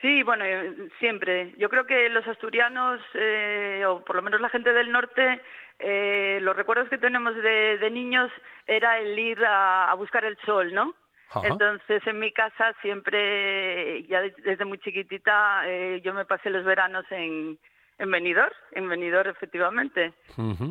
Sí, 0.00 0.22
bueno, 0.22 0.44
eh, 0.44 0.88
siempre. 1.00 1.52
Yo 1.58 1.68
creo 1.68 1.84
que 1.86 2.08
los 2.08 2.26
asturianos, 2.26 3.00
eh, 3.14 3.84
o 3.86 4.04
por 4.04 4.16
lo 4.16 4.22
menos 4.22 4.40
la 4.40 4.48
gente 4.48 4.72
del 4.72 4.92
norte, 4.92 5.40
eh, 5.80 6.38
los 6.42 6.54
recuerdos 6.56 6.88
que 6.88 6.98
tenemos 6.98 7.34
de, 7.34 7.78
de 7.78 7.90
niños 7.90 8.30
era 8.66 8.98
el 8.98 9.18
ir 9.18 9.44
a, 9.44 9.90
a 9.90 9.94
buscar 9.94 10.24
el 10.24 10.36
sol, 10.46 10.72
¿no? 10.72 10.94
Ajá. 11.30 11.48
Entonces 11.48 12.06
en 12.06 12.18
mi 12.20 12.32
casa 12.32 12.74
siempre, 12.80 14.02
ya 14.04 14.20
de- 14.22 14.34
desde 14.38 14.64
muy 14.64 14.78
chiquitita, 14.78 15.62
eh, 15.66 16.00
yo 16.02 16.14
me 16.14 16.24
pasé 16.24 16.48
los 16.50 16.64
veranos 16.64 17.04
en, 17.10 17.58
en 17.98 18.10
Benidorm, 18.10 18.52
en 18.72 18.88
Benidorm 18.88 19.30
efectivamente. 19.30 20.14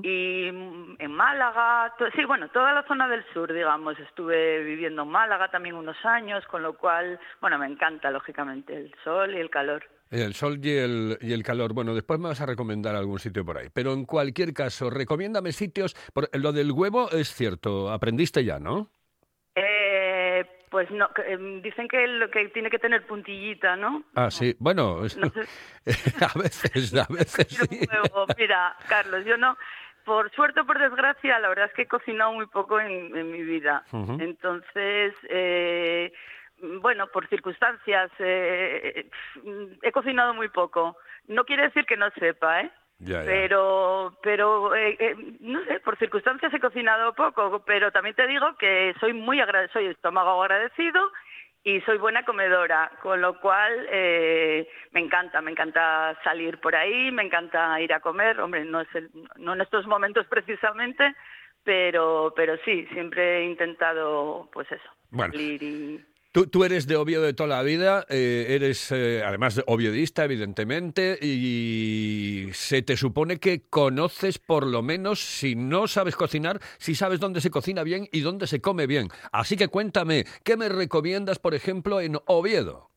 Y 0.04 0.50
mm, 0.52 0.96
en 1.00 1.12
Málaga, 1.12 1.94
sí, 2.16 2.24
bueno, 2.26 2.50
toda 2.50 2.74
la 2.74 2.84
zona 2.88 3.08
del 3.08 3.24
sur, 3.34 3.52
digamos, 3.54 4.00
estuve 4.00 4.64
viviendo 4.64 5.04
en 5.04 5.10
Málaga 5.10 5.50
también 5.50 5.76
unos 5.76 5.98
años, 6.06 6.46
con 6.48 6.64
lo 6.64 6.78
cual, 6.78 7.20
bueno, 7.42 7.58
me 7.60 7.68
encanta, 7.68 8.12
lógicamente, 8.12 8.76
el 8.76 8.96
sol 9.04 9.36
y 9.36 9.40
el 9.40 9.50
calor. 9.50 9.84
El 10.10 10.34
sol 10.36 10.60
y 10.64 10.72
el, 10.72 11.18
y 11.22 11.34
el 11.34 11.44
calor. 11.44 11.74
Bueno, 11.74 11.94
después 11.94 12.20
me 12.20 12.30
vas 12.30 12.40
a 12.40 12.46
recomendar 12.46 12.96
algún 12.96 13.20
sitio 13.20 13.44
por 13.44 13.58
ahí. 13.58 13.68
Pero 13.74 13.92
en 13.92 14.06
cualquier 14.06 14.54
caso, 14.54 14.90
recomiéndame 14.90 15.52
sitios. 15.52 15.96
Por, 16.14 16.30
lo 16.38 16.54
del 16.54 16.72
huevo 16.72 17.12
es 17.12 17.34
cierto, 17.34 17.92
aprendiste 17.92 18.46
ya, 18.46 18.58
¿no? 18.58 18.90
Eh, 20.80 20.86
pues 20.88 20.92
no, 20.92 21.10
que, 21.14 21.22
em, 21.34 21.62
dicen 21.62 21.88
que, 21.88 22.06
lo 22.08 22.30
que 22.30 22.50
tiene 22.50 22.70
que 22.70 22.80
tener 22.80 23.06
puntillita, 23.08 23.76
¿no? 23.76 24.04
Ah, 24.16 24.30
sí. 24.30 24.56
Bueno, 24.60 25.04
es- 25.06 25.18
No 25.18 25.30
sé. 25.30 25.42
a 26.26 26.38
veces, 26.40 26.94
a 26.96 27.08
veces 27.12 27.48
sí. 27.70 27.80
Mira, 28.38 28.76
Carlos, 28.88 29.26
yo 29.26 29.38
no, 29.38 29.58
por 30.06 30.30
suerte 30.32 30.62
o 30.62 30.66
por 30.66 30.80
desgracia, 30.80 31.40
la 31.40 31.50
verdad 31.50 31.66
es 31.66 31.74
que 31.74 31.84
he 31.84 31.88
cocinado 31.88 32.34
muy 32.34 32.46
poco 32.48 32.80
en, 32.80 33.16
en 33.16 33.32
mi 33.32 33.42
vida. 33.44 33.84
Entonces, 34.20 35.14
eh, 35.30 36.14
bueno, 36.82 37.08
por 37.08 37.28
circunstancias, 37.28 38.12
eh, 38.20 39.10
he 39.82 39.92
cocinado 39.92 40.34
muy 40.34 40.50
poco. 40.50 40.98
No 41.28 41.44
quiere 41.44 41.64
decir 41.64 41.86
que 41.86 41.98
no 41.98 42.10
sepa, 42.12 42.62
¿eh? 42.62 42.72
Ya, 43.00 43.20
ya. 43.20 43.26
Pero, 43.26 44.18
pero 44.24 44.76
eh, 44.76 44.96
eh, 45.00 45.16
no 45.42 45.64
sé, 45.66 45.80
por 45.82 45.98
circunstancias 45.98 46.54
he 46.54 46.60
cocinado 46.60 47.14
poco, 47.14 47.64
pero 47.66 47.92
también 47.92 48.16
te 48.16 48.26
digo 48.28 48.56
que 48.58 48.96
soy 49.00 49.14
muy 49.14 49.40
agradecido, 49.40 49.74
soy 49.82 49.86
estómago 49.92 50.42
agradecido 50.42 51.12
y 51.64 51.80
soy 51.82 51.98
buena 51.98 52.24
comedora, 52.24 52.92
con 53.04 53.22
lo 53.22 53.40
cual 53.40 53.88
eh, 53.92 54.68
me 54.92 55.02
encanta, 55.02 55.42
me 55.42 55.52
encanta 55.52 56.18
salir 56.24 56.60
por 56.60 56.76
ahí, 56.76 57.12
me 57.12 57.24
encanta 57.24 57.80
ir 57.82 57.94
a 57.94 58.00
comer, 58.00 58.40
hombre, 58.40 58.64
no 58.66 58.82
es 58.82 58.88
el- 58.96 59.10
no 59.36 59.54
en 59.54 59.62
estos 59.62 59.86
momentos 59.86 60.26
precisamente, 60.28 61.14
pero, 61.64 62.34
pero 62.36 62.58
sí, 62.66 62.88
siempre 62.94 63.40
he 63.40 63.44
intentado, 63.46 64.50
pues 64.54 64.72
eso, 64.72 64.90
Bueno. 65.12 65.34
salir 65.34 65.62
y... 65.62 66.06
Tú, 66.32 66.48
tú 66.48 66.64
eres 66.64 66.88
de 66.88 66.98
Oviedo 66.98 67.24
de 67.24 67.34
toda 67.34 67.50
la 67.50 67.64
vida, 67.64 68.06
eh, 68.10 68.48
eres 68.50 68.92
eh, 68.92 69.24
además 69.26 69.64
oviedista, 69.66 70.26
evidentemente, 70.26 71.18
y 71.22 72.50
se 72.52 72.82
te 72.82 72.98
supone 72.98 73.40
que 73.40 73.70
conoces 73.70 74.38
por 74.38 74.68
lo 74.68 74.82
menos, 74.82 75.20
si 75.20 75.56
no 75.56 75.88
sabes 75.88 76.16
cocinar, 76.16 76.60
si 76.78 76.96
sabes 76.96 77.20
dónde 77.20 77.42
se 77.42 77.50
cocina 77.50 77.84
bien 77.84 78.08
y 78.12 78.22
dónde 78.22 78.46
se 78.46 78.62
come 78.62 78.88
bien. 78.88 79.08
Así 79.32 79.56
que 79.56 79.70
cuéntame, 79.70 80.26
¿qué 80.44 80.58
me 80.58 80.70
recomiendas, 80.70 81.40
por 81.40 81.56
ejemplo, 81.56 82.02
en 82.02 82.18
Oviedo? 82.26 82.90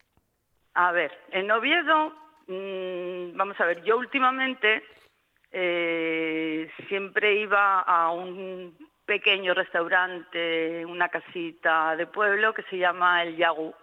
A 0.74 0.92
ver, 0.92 1.12
en 1.30 1.50
Oviedo, 1.50 2.12
mm, 2.48 3.36
vamos 3.36 3.60
a 3.60 3.64
ver, 3.64 3.82
yo 3.84 3.96
últimamente 3.96 4.82
eh, 5.52 6.70
siempre 6.88 7.40
iba 7.40 7.80
a 7.80 8.10
un 8.12 8.76
pequeño 9.10 9.54
restaurante, 9.54 10.86
una 10.86 11.08
casita 11.08 11.96
de 11.96 12.06
pueblo 12.06 12.54
que 12.54 12.62
se 12.70 12.78
llama 12.78 13.24
El 13.24 13.36
Yagu. 13.36 13.74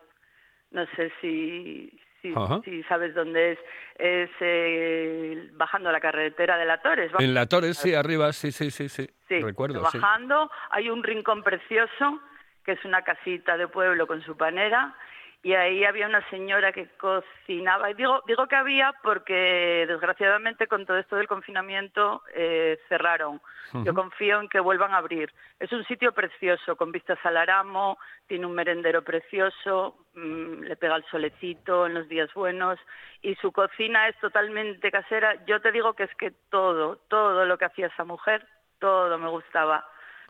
No 0.71 0.85
sé 0.95 1.11
si, 1.19 1.91
si, 2.21 2.83
sabes 2.83 3.13
dónde 3.13 3.51
es. 3.51 3.59
Es 3.97 4.29
eh, 4.39 5.49
bajando 5.51 5.91
la 5.91 5.99
carretera 5.99 6.55
de 6.57 6.63
la 6.63 6.81
Torres. 6.81 7.11
En 7.19 7.33
la 7.33 7.45
Torres, 7.45 7.77
sí, 7.77 7.93
arriba, 7.93 8.31
sí, 8.31 8.53
sí, 8.53 8.71
sí, 8.71 8.87
sí. 8.87 9.05
Sí, 9.27 9.41
Recuerdo, 9.41 9.85
sí. 9.91 9.97
bajando 9.97 10.49
hay 10.69 10.89
un 10.89 11.03
rincón 11.03 11.43
precioso 11.43 12.21
que 12.63 12.71
es 12.71 12.85
una 12.85 13.01
casita 13.01 13.57
de 13.57 13.67
pueblo 13.67 14.07
con 14.07 14.23
su 14.23 14.37
panera 14.37 14.95
y 15.43 15.54
ahí 15.54 15.86
había 15.86 16.08
una 16.08 16.28
señora 16.30 16.71
que 16.71 16.88
cocinaba. 16.97 17.91
Y 17.91 17.93
digo, 17.93 18.21
digo 18.28 18.47
que 18.47 18.56
había 18.56 18.93
porque 19.04 19.86
desgraciadamente 19.88 20.67
con 20.67 20.86
todo 20.86 20.97
esto 20.97 21.15
del 21.15 21.28
confinamiento 21.28 22.23
eh, 22.36 22.80
cerraron. 22.89 23.39
Yo 23.84 23.93
confío 23.93 24.39
en 24.39 24.50
que 24.50 24.60
vuelvan 24.60 24.93
a 24.93 24.97
abrir. 24.97 25.32
Es 25.60 25.71
un 25.71 25.84
sitio 25.86 26.13
precioso, 26.13 26.76
con 26.76 26.91
vistas 26.91 27.19
al 27.23 27.38
Aramo, 27.38 27.97
tiene 28.26 28.45
un 28.45 28.54
merendero 28.54 29.04
precioso, 29.04 29.97
mm, 30.15 30.63
le 30.63 30.76
pega 30.76 30.95
el 30.95 31.06
solecito 31.06 31.86
en 31.86 31.93
los 31.93 32.08
días 32.08 32.34
buenos 32.34 32.80
y 33.21 33.36
su 33.36 33.52
cocina 33.52 34.08
es 34.08 34.17
totalmente 34.19 34.89
casera. 34.89 35.45
Yo 35.45 35.62
te 35.62 35.71
digo 35.71 35.93
que 35.93 36.04
es 36.04 36.15
que 36.15 36.32
todo, 36.50 36.97
todo 37.10 37.45
lo 37.45 37.58
que 37.58 37.65
hacía 37.65 37.88
esa 37.88 38.06
mujer, 38.06 38.47
todo 38.80 39.17
me 39.17 39.30
gustaba, 39.30 39.86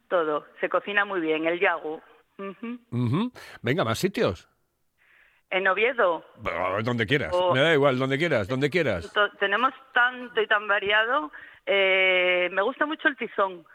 todo. 0.09 0.45
Se 0.59 0.67
cocina 0.67 1.05
muy 1.05 1.21
bien, 1.21 1.45
el 1.45 1.59
yagu. 1.59 2.01
Venga, 3.61 3.83
más 3.83 3.99
sitios. 3.99 4.49
En 5.49 5.67
Oviedo 5.67 6.25
Donde 6.83 7.05
quieras, 7.05 7.33
O- 7.33 7.53
me 7.53 7.61
da 7.61 7.73
igual, 7.73 7.97
donde 7.97 8.17
quieras, 8.17 8.47
donde 8.47 8.69
quieras. 8.69 9.11
tenemos 9.39 9.73
tanto 9.93 10.41
y 10.41 10.47
tan 10.47 10.67
variado. 10.67 11.31
Eh, 11.65 12.49
me 12.51 12.61
gusta 12.61 12.85
mucho 12.85 13.07
el 13.07 13.15
Tizón. 13.17 13.65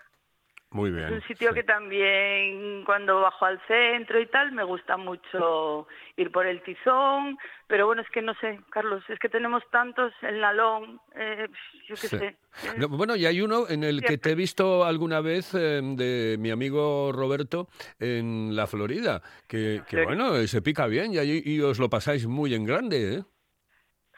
Muy 0.72 0.88
Es 0.90 0.96
bien. 0.96 1.12
un 1.12 1.22
sitio 1.22 1.50
sí. 1.50 1.54
que 1.56 1.62
también 1.64 2.82
cuando 2.85 3.20
bajo 3.20 3.44
al 3.44 3.61
centro 3.66 4.20
y 4.20 4.26
tal 4.26 4.52
me 4.52 4.64
gusta 4.64 4.96
mucho 4.96 5.87
ir 6.16 6.30
por 6.32 6.46
el 6.46 6.62
Tizón, 6.62 7.37
pero 7.66 7.87
bueno, 7.87 8.02
es 8.02 8.08
que 8.11 8.22
no 8.22 8.35
sé, 8.40 8.58
Carlos, 8.70 9.02
es 9.08 9.18
que 9.18 9.28
tenemos 9.28 9.62
tantos, 9.70 10.12
el 10.22 10.40
Nalón, 10.40 11.00
eh, 11.14 11.46
yo 11.88 11.94
qué 11.96 12.08
Sí. 12.08 12.18
sé. 12.18 12.37
No, 12.78 12.88
bueno, 12.88 13.16
y 13.16 13.26
hay 13.26 13.40
uno 13.40 13.68
en 13.68 13.82
el 13.85 14.02
que 14.02 14.18
te 14.18 14.32
he 14.32 14.35
visto 14.35 14.85
alguna 14.85 15.20
vez 15.20 15.54
eh, 15.54 15.80
de 15.82 16.37
mi 16.38 16.50
amigo 16.50 17.12
Roberto 17.12 17.68
en 17.98 18.54
la 18.56 18.66
Florida, 18.66 19.22
que, 19.48 19.82
bueno, 20.04 20.35
se 20.46 20.62
pica 20.62 20.87
bien 20.87 21.12
y, 21.14 21.50
y 21.54 21.61
os 21.61 21.78
lo 21.78 21.88
pasáis 21.88 22.26
muy 22.26 22.54
en 22.54 22.64
grande, 22.64 23.14
¿eh? 23.16 23.22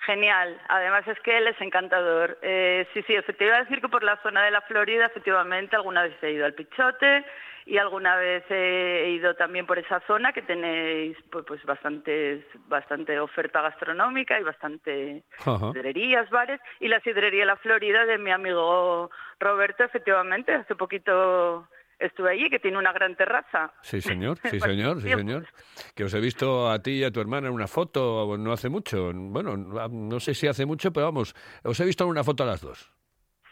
Genial, 0.07 0.61
además 0.69 1.07
es 1.09 1.19
que 1.21 1.39
él 1.39 1.47
es 1.47 1.59
encantador. 1.61 2.39
Eh, 2.43 2.87
sí, 2.93 3.03
sí, 3.07 3.15
efectivamente, 3.15 3.45
iba 3.45 3.57
a 3.57 3.65
decir 3.65 3.81
que 3.81 3.89
por 3.89 4.03
la 4.03 4.21
zona 4.23 4.45
de 4.45 4.51
la 4.51 4.61
Florida, 4.63 5.07
efectivamente, 5.07 5.77
alguna 5.77 6.03
vez 6.03 6.23
he 6.23 6.33
ido 6.33 6.45
al 6.45 6.53
Pichote 6.53 7.25
y 7.65 7.79
alguna 7.79 8.17
vez 8.17 8.45
he 8.51 9.09
ido 9.17 9.35
también 9.35 9.65
por 9.67 9.79
esa 9.79 10.01
zona 10.07 10.33
que 10.33 10.43
tenéis 10.43 11.17
pues, 11.31 11.47
pues 11.47 11.65
bastante, 11.65 12.47
bastante 12.69 13.19
oferta 13.19 13.63
gastronómica 13.63 14.39
y 14.39 14.43
bastante 14.43 15.23
sidrerías, 15.43 16.29
bares. 16.29 16.61
Y 16.81 16.89
la 16.89 17.01
sidrería 17.01 17.41
de 17.41 17.47
la 17.47 17.57
Florida 17.57 18.05
de 18.05 18.19
mi 18.19 18.31
amigo 18.31 19.11
Roberto, 19.41 19.85
efectivamente, 19.85 20.53
hace 20.53 20.75
poquito 20.75 21.67
estuve 21.99 22.33
allí, 22.33 22.51
que 22.51 22.59
tiene 22.59 22.79
una 22.79 22.93
gran 22.93 23.17
terraza. 23.17 23.73
Sí, 23.83 24.01
señor, 24.01 24.39
sí, 24.43 24.59
Bueno, 24.59 24.67
señor, 24.75 25.03
sí, 25.03 25.09
señor. 25.09 25.47
Que 25.95 26.05
os 26.05 26.15
he 26.15 26.21
visto 26.21 26.71
a 26.71 26.79
ti 26.81 26.93
y 26.93 27.05
a 27.05 27.11
tu 27.11 27.21
hermana 27.21 27.49
en 27.49 27.55
una 27.55 27.67
foto 27.67 28.37
no 28.39 28.53
hace 28.53 28.69
mucho. 28.69 29.13
Bueno, 29.15 29.57
no 29.57 30.21
sé 30.21 30.35
si 30.35 30.47
hace 30.47 30.67
mucho, 30.67 30.93
pero 30.93 31.07
vamos, 31.07 31.35
os 31.63 31.79
he 31.81 31.85
visto 31.85 32.05
en 32.05 32.11
una 32.11 32.25
foto 32.25 32.43
a 32.43 32.47
las 32.47 32.61
dos. 32.61 32.91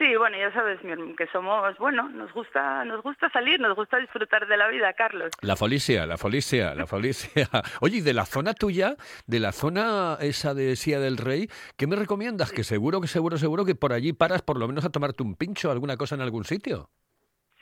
Sí, 0.03 0.17
bueno, 0.17 0.37
ya 0.37 0.53
sabes 0.53 0.81
que 1.17 1.27
somos, 1.29 1.79
bueno, 1.79 2.09
nos 2.09 2.33
gusta, 2.33 2.85
nos 2.85 3.05
gusta 3.05 3.31
salir, 3.31 3.61
nos 3.61 3.77
gusta 3.77 3.99
disfrutar 3.99 4.49
de 4.49 4.57
la 4.57 4.67
vida, 4.67 4.93
Carlos. 4.95 5.31
La 5.43 5.55
folicia, 5.55 6.07
la 6.07 6.17
folicia, 6.17 6.75
la 6.75 6.89
folicia. 6.89 7.49
Oye, 7.81 7.99
y 7.99 8.01
de 8.01 8.13
la 8.13 8.25
zona 8.25 8.53
tuya, 8.53 8.97
de 9.27 9.39
la 9.39 9.53
zona 9.53 10.17
esa 10.21 10.55
de 10.55 10.75
Sía 10.75 10.99
del 10.99 11.19
Rey, 11.19 11.49
¿qué 11.77 11.87
me 11.87 11.95
recomiendas? 11.95 12.51
Que 12.51 12.65
seguro, 12.65 13.01
que 13.01 13.07
seguro, 13.07 13.37
seguro 13.37 13.65
que 13.65 13.77
por 13.77 13.93
allí 13.93 14.13
paras 14.13 14.43
por 14.43 14.59
lo 14.59 14.67
menos 14.67 14.85
a 14.85 14.91
tomarte 14.91 15.23
un 15.23 15.37
pincho, 15.37 15.71
alguna 15.71 15.97
cosa 15.97 16.17
en 16.17 16.23
algún 16.23 16.45
sitio. 16.45 16.91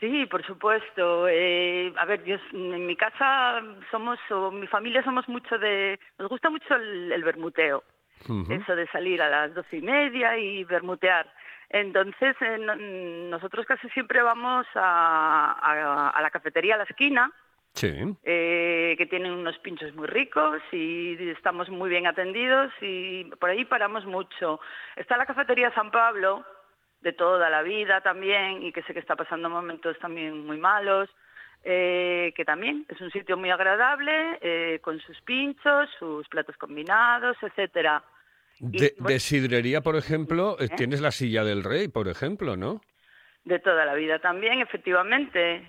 Sí, 0.01 0.27
por 0.27 0.45
supuesto. 0.47 1.29
Eh, 1.29 1.93
a 1.97 2.05
ver, 2.07 2.25
yo, 2.25 2.37
en 2.53 2.87
mi 2.87 2.97
casa 2.97 3.63
somos, 3.91 4.19
o 4.31 4.51
mi 4.51 4.67
familia 4.67 5.03
somos 5.05 5.29
mucho 5.29 5.59
de, 5.59 6.01
nos 6.19 6.29
gusta 6.31 6.49
mucho 6.51 6.75
el, 6.75 7.13
el 7.13 7.23
bermuteo. 7.23 7.85
Eso 8.51 8.77
de 8.77 8.87
salir 8.89 9.21
a 9.23 9.29
las 9.31 9.55
doce 9.55 9.79
y 9.79 9.83
media 9.83 10.37
y 10.37 10.65
bermutear. 10.65 11.27
Entonces, 11.71 12.37
eh, 12.41 12.59
no- 12.59 12.77
nosotros 12.77 13.65
casi 13.67 13.89
siempre 13.91 14.23
vamos 14.23 14.67
a, 14.75 15.53
a- 15.61 16.09
a 16.11 16.21
la 16.23 16.31
cafetería 16.31 16.75
a 16.75 16.79
la 16.79 16.85
esquina, 16.85 17.31
Sí. 17.73 17.95
eh, 18.25 18.95
que 18.99 19.07
tienen 19.07 19.33
unos 19.33 19.57
pinchos 19.59 19.95
muy 19.95 20.07
ricos 20.07 20.61
y 20.73 21.17
estamos 21.31 21.71
muy 21.71 21.89
bien 21.89 22.07
atendidos 22.07 22.73
y 22.83 23.25
por 23.41 23.51
ahí 23.51 23.65
paramos 23.65 24.05
mucho. 24.05 24.61
Está 24.97 25.17
la 25.17 25.25
cafetería 25.27 25.73
San 25.75 25.91
Pablo, 25.91 26.45
de 27.01 27.13
toda 27.13 27.49
la 27.49 27.63
vida 27.63 28.01
también, 28.01 28.63
y 28.63 28.73
que 28.73 28.83
sé 28.83 28.93
que 28.93 29.01
está 29.01 29.17
pasando 29.17 29.49
momentos 29.49 29.99
también 29.99 30.47
muy 30.47 30.59
malos, 30.59 31.09
eh, 31.63 32.33
que 32.37 32.45
también 32.45 32.87
es 32.89 33.01
un 33.01 33.11
sitio 33.11 33.37
muy 33.37 33.51
agradable, 33.51 34.39
eh, 34.41 34.79
con 34.81 34.99
sus 35.01 35.21
pinchos, 35.23 35.91
sus 35.99 36.27
platos 36.29 36.57
combinados, 36.57 37.37
etcétera. 37.43 38.03
Y, 38.59 38.79
De, 38.79 38.95
bueno, 38.99 39.15
de 39.15 39.21
sidrería, 39.21 39.81
por 39.81 39.97
ejemplo, 39.97 40.57
eh, 40.59 40.69
tienes 40.77 41.01
la 41.01 41.11
silla 41.11 41.45
del 41.45 41.65
rey, 41.65 41.89
por 41.89 42.09
ejemplo, 42.09 42.57
¿no? 42.57 42.81
De 43.45 43.59
toda 43.59 43.87
la 43.87 43.95
vida 43.95 44.19
también, 44.19 44.61
efectivamente. 44.61 45.63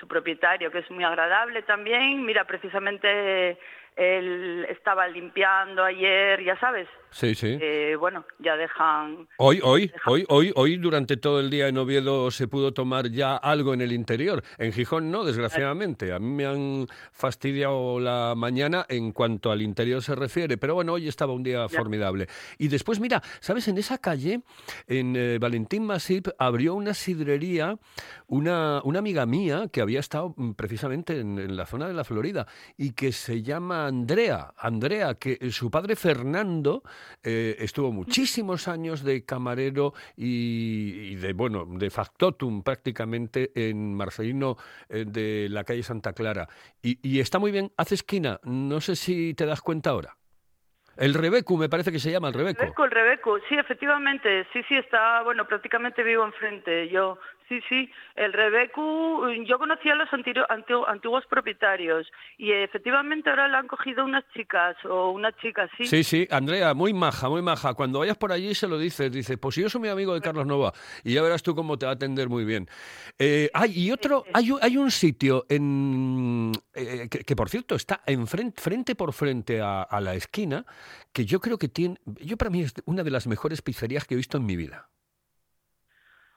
Su 0.00 0.08
propietario, 0.08 0.70
que 0.70 0.78
es 0.78 0.90
muy 0.90 1.04
agradable 1.04 1.60
también. 1.62 2.24
Mira, 2.24 2.44
precisamente 2.46 3.58
él 3.96 4.66
estaba 4.68 5.06
limpiando 5.08 5.84
ayer, 5.84 6.42
ya 6.44 6.58
sabes. 6.58 6.88
Sí, 7.10 7.36
sí. 7.36 7.56
Eh, 7.60 7.94
bueno, 7.96 8.24
ya 8.40 8.56
dejan... 8.56 9.28
Hoy, 9.38 9.60
hoy, 9.62 9.92
hoy, 10.04 10.24
hoy, 10.28 10.52
hoy, 10.56 10.76
durante 10.78 11.16
todo 11.16 11.38
el 11.38 11.48
día 11.48 11.68
en 11.68 11.78
Oviedo 11.78 12.28
se 12.32 12.48
pudo 12.48 12.74
tomar 12.74 13.08
ya 13.08 13.36
algo 13.36 13.72
en 13.72 13.80
el 13.82 13.92
interior. 13.92 14.42
En 14.58 14.72
Gijón 14.72 15.12
no, 15.12 15.22
desgraciadamente. 15.22 16.12
A 16.12 16.18
mí 16.18 16.26
me 16.26 16.44
han 16.44 16.88
fastidiado 17.12 18.00
la 18.00 18.34
mañana 18.36 18.84
en 18.88 19.12
cuanto 19.12 19.52
al 19.52 19.62
interior 19.62 20.02
se 20.02 20.16
refiere. 20.16 20.58
Pero 20.58 20.74
bueno, 20.74 20.94
hoy 20.94 21.06
estaba 21.06 21.32
un 21.32 21.44
día 21.44 21.68
formidable. 21.68 22.26
Y 22.58 22.66
después, 22.66 22.98
mira, 22.98 23.22
¿sabes? 23.38 23.68
En 23.68 23.78
esa 23.78 23.98
calle, 23.98 24.40
en 24.88 25.14
eh, 25.14 25.38
Valentín 25.38 25.86
Masip, 25.86 26.26
abrió 26.36 26.74
una 26.74 26.94
sidrería, 26.94 27.78
una, 28.26 28.80
una 28.82 28.98
amiga 28.98 29.24
mía 29.24 29.68
que 29.72 29.80
había 29.80 30.00
estado 30.00 30.34
mm, 30.36 30.54
precisamente 30.54 31.20
en, 31.20 31.38
en 31.38 31.56
la 31.56 31.66
zona 31.66 31.86
de 31.86 31.94
la 31.94 32.02
Florida 32.02 32.48
y 32.76 32.94
que 32.94 33.12
se 33.12 33.42
llama 33.42 33.83
Andrea. 33.86 34.52
Andrea, 34.56 35.14
que 35.14 35.50
su 35.50 35.70
padre 35.70 35.96
Fernando 35.96 36.82
eh, 37.22 37.56
estuvo 37.58 37.92
muchísimos 37.92 38.68
años 38.68 39.02
de 39.04 39.24
camarero 39.24 39.92
y, 40.16 41.14
de, 41.16 41.32
bueno, 41.32 41.64
de 41.66 41.90
factotum 41.90 42.62
prácticamente 42.62 43.52
en 43.54 43.94
Marcelino 43.94 44.56
eh, 44.88 45.04
de 45.06 45.48
la 45.50 45.64
calle 45.64 45.82
Santa 45.82 46.12
Clara. 46.12 46.48
Y, 46.82 47.20
está 47.20 47.38
muy 47.38 47.50
bien, 47.50 47.70
hace 47.76 47.94
esquina, 47.94 48.40
no 48.44 48.80
sé 48.80 48.96
si 48.96 49.34
te 49.34 49.46
das 49.46 49.60
cuenta 49.60 49.90
ahora. 49.90 50.16
El 50.96 51.14
Rebecu, 51.14 51.56
me 51.56 51.68
parece 51.68 51.90
que 51.90 51.98
se 51.98 52.12
llama 52.12 52.28
el 52.28 52.34
Rebecu. 52.34 52.60
Rebeco, 52.60 52.84
el 52.84 52.90
Rebeco, 52.90 53.38
sí, 53.48 53.56
efectivamente, 53.56 54.46
sí, 54.52 54.62
sí, 54.68 54.76
está, 54.76 55.22
bueno, 55.22 55.44
prácticamente 55.46 56.02
vivo 56.04 56.24
enfrente, 56.24 56.88
yo, 56.88 57.18
sí, 57.48 57.60
sí, 57.68 57.90
el 58.16 58.32
Rebeco, 58.32 59.30
yo 59.46 59.58
conocía 59.58 59.92
a 59.92 59.96
los 59.96 60.08
antiguos 60.88 61.24
propietarios 61.26 62.10
y 62.38 62.52
efectivamente 62.52 63.30
ahora 63.30 63.48
la 63.48 63.58
han 63.58 63.66
cogido 63.68 64.04
unas 64.04 64.24
chicas 64.34 64.76
o 64.84 65.10
una 65.10 65.32
chica, 65.36 65.68
sí, 65.76 65.84
Sí, 65.86 66.04
sí, 66.04 66.28
Andrea, 66.30 66.74
muy 66.74 66.92
maja, 66.92 67.28
muy 67.28 67.42
maja. 67.42 67.74
Cuando 67.74 67.98
vayas 68.00 68.16
por 68.16 68.32
allí 68.32 68.54
se 68.54 68.66
lo 68.68 68.78
dices, 68.78 69.12
dices, 69.12 69.36
pues 69.38 69.56
yo 69.56 69.68
soy 69.68 69.80
mi 69.82 69.88
amigo 69.88 70.14
de 70.14 70.20
Carlos 70.20 70.46
Nova 70.46 70.72
y 71.02 71.14
ya 71.14 71.22
verás 71.22 71.42
tú 71.42 71.54
cómo 71.54 71.78
te 71.78 71.86
va 71.86 71.92
a 71.92 71.94
atender 71.94 72.28
muy 72.28 72.44
bien. 72.44 72.68
Eh, 73.18 73.50
ay, 73.54 73.72
y 73.74 73.90
otro, 73.92 74.24
hay, 74.32 74.50
un- 74.50 74.58
hay 74.62 74.76
un 74.76 74.90
sitio 74.90 75.46
en 75.48 76.52
eh, 76.74 77.08
que, 77.10 77.20
que, 77.20 77.36
por 77.36 77.48
cierto 77.48 77.74
está 77.74 78.02
en 78.06 78.26
frente, 78.26 78.60
frente 78.60 78.94
por 78.94 79.12
frente 79.12 79.60
a, 79.60 79.82
a 79.82 80.00
la 80.00 80.14
esquina, 80.14 80.64
que 81.12 81.24
yo 81.24 81.40
creo 81.40 81.58
que 81.58 81.68
tiene, 81.68 81.96
yo 82.04 82.36
para 82.36 82.50
mí 82.50 82.62
es 82.62 82.74
una 82.86 83.02
de 83.02 83.10
las 83.10 83.26
mejores 83.26 83.62
pizzerías 83.62 84.04
que 84.06 84.14
he 84.14 84.16
visto 84.16 84.36
en 84.38 84.46
mi 84.46 84.56
vida. 84.56 84.88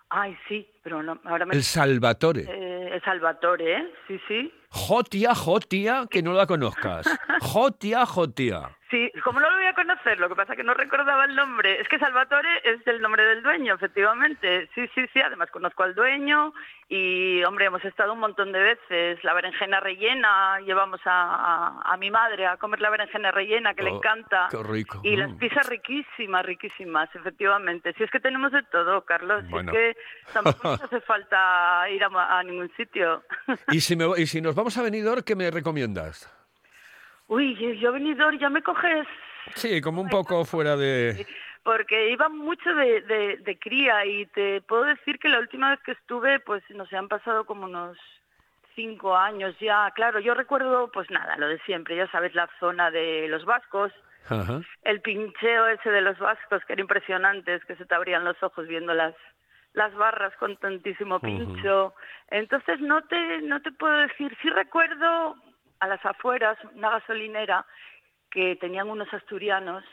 Ay, 0.09 0.37
sí, 0.47 0.65
pero 0.87 1.03
no, 1.03 1.19
ahora 1.25 1.45
me... 1.45 1.53
El 1.53 1.63
Salvatore. 1.63 2.45
Eh, 2.47 2.89
el 2.93 3.01
Salvatore, 3.01 3.73
¿eh? 3.77 3.91
Sí, 4.07 4.21
sí. 4.25 4.53
Jotia, 4.69 5.35
Jotia, 5.35 6.05
que 6.09 6.21
no 6.23 6.31
la 6.31 6.47
conozcas. 6.47 7.05
Jotia, 7.41 8.05
Jotia. 8.05 8.69
Sí, 8.89 9.11
¿cómo 9.21 9.41
no 9.41 9.49
lo 9.49 9.57
voy 9.57 9.65
a 9.65 9.73
conocer? 9.73 10.17
Lo 10.17 10.29
que 10.29 10.35
pasa 10.35 10.53
es 10.53 10.57
que 10.57 10.63
no 10.63 10.73
recordaba 10.73 11.25
el 11.25 11.35
nombre. 11.35 11.81
Es 11.81 11.89
que 11.89 11.99
Salvatore 11.99 12.47
es 12.63 12.87
el 12.87 13.01
nombre 13.01 13.21
del 13.25 13.43
dueño, 13.43 13.73
efectivamente. 13.75 14.69
Sí, 14.73 14.87
sí, 14.95 15.05
sí. 15.11 15.19
Además 15.19 15.51
conozco 15.51 15.83
al 15.83 15.93
dueño 15.93 16.53
y, 16.87 17.43
hombre, 17.43 17.65
hemos 17.65 17.83
estado 17.83 18.13
un 18.13 18.19
montón 18.19 18.53
de 18.53 18.59
veces. 18.59 19.21
La 19.25 19.33
berenjena 19.33 19.81
rellena, 19.81 20.59
llevamos 20.61 21.01
a, 21.03 21.81
a- 21.81 21.93
a 21.93 21.97
mi 21.97 22.09
madre 22.11 22.47
a 22.47 22.55
comer 22.55 22.79
la 22.79 22.89
berenjena 22.89 23.31
rellena, 23.31 23.73
que 23.73 23.83
le 23.83 23.91
Oh, 23.91 23.97
encanta. 23.97 24.47
qué 24.51 24.63
rico. 24.63 25.01
Y 25.03 25.17
las 25.17 25.31
Mm. 25.31 25.37
pizzas 25.37 25.67
riquísimas, 25.67 26.45
riquísimas, 26.45 27.13
efectivamente. 27.13 27.93
Si 27.97 28.03
es 28.03 28.11
que 28.11 28.21
tenemos 28.21 28.53
de 28.53 28.63
todo, 28.63 29.01
Carlos. 29.03 29.43
Si 29.47 29.51
Bueno. 29.51 29.73
es 29.73 29.77
que 29.77 29.97
nos 30.81 30.83
hace 30.83 31.01
falta 31.01 31.87
ir 31.89 32.03
a, 32.03 32.43
ningún 32.43 32.71
sitio. 32.75 33.23
Y 33.71 33.81
si, 33.81 33.95
me, 33.95 34.05
y 34.17 34.27
si 34.27 34.41
nos 34.41 34.55
vamos 34.55 34.77
a 34.77 34.83
Benidorm, 34.83 35.21
¿qué 35.23 35.35
me 35.35 35.49
recomiendas? 35.51 36.31
Uy, 37.27 37.77
yo- 37.79 37.91
venidor, 37.91 38.37
ya 38.39 38.49
me 38.49 38.61
coges 38.61 39.05
Sí, 39.55 39.81
como 39.81 40.01
un 40.01 40.09
poco 40.09 40.45
fuera 40.45 40.75
de... 40.77 41.25
porque 41.63 42.11
iba 42.11 42.29
mucho 42.29 42.73
de, 42.73 43.01
de, 43.01 43.37
de 43.37 43.59
cría 43.59 44.05
y 44.05 44.25
te 44.27 44.61
puedo 44.61 44.83
decir 44.83 45.19
que 45.19 45.29
la 45.29 45.39
última 45.39 45.71
vez 45.71 45.79
que 45.81 45.91
estuve, 45.93 46.39
pues 46.39 46.63
no 46.69 46.85
sé, 46.85 46.95
han 46.97 47.07
pasado 47.07 47.45
como 47.45 47.65
unos 47.65 47.97
cinco 48.75 49.15
años 49.17 49.55
ya. 49.59 49.91
Claro, 49.95 50.19
yo 50.19 50.33
recuerdo, 50.33 50.89
pues 50.91 51.09
nada, 51.09 51.35
lo 51.37 51.47
de 51.47 51.59
siempre, 51.59 51.95
ya 51.95 52.09
sabes, 52.11 52.35
la 52.35 52.49
zona 52.59 52.91
de 52.91 53.27
los 53.27 53.43
vascos, 53.45 53.91
Ajá. 54.29 54.61
el 54.83 55.01
pincheo 55.01 55.67
ese 55.67 55.89
de 55.89 56.01
los 56.01 56.17
vascos, 56.19 56.63
que 56.65 56.73
era 56.73 56.81
impresionante, 56.81 57.55
es 57.55 57.65
que 57.65 57.75
se 57.75 57.85
te 57.85 57.95
abrían 57.95 58.23
los 58.25 58.41
ojos 58.43 58.67
viendo 58.67 58.93
las 58.93 59.15
las 59.77 59.93
barras 59.93 60.35
con 60.37 60.57
tantísimo 60.57 61.19
pincho. 61.19 61.93
Entonces 62.29 62.79
no 62.81 63.03
te 63.03 63.41
no 63.43 63.61
te 63.61 63.71
puedo 63.71 63.95
decir, 64.07 64.35
sí 64.41 64.49
recuerdo 64.49 65.35
a 65.79 65.87
las 65.87 66.03
afueras 66.03 66.57
una 66.73 66.89
gasolinera 66.89 67.63
que 68.31 68.55
tenían 68.55 68.89
unos 68.89 69.13
asturianos, 69.13 69.83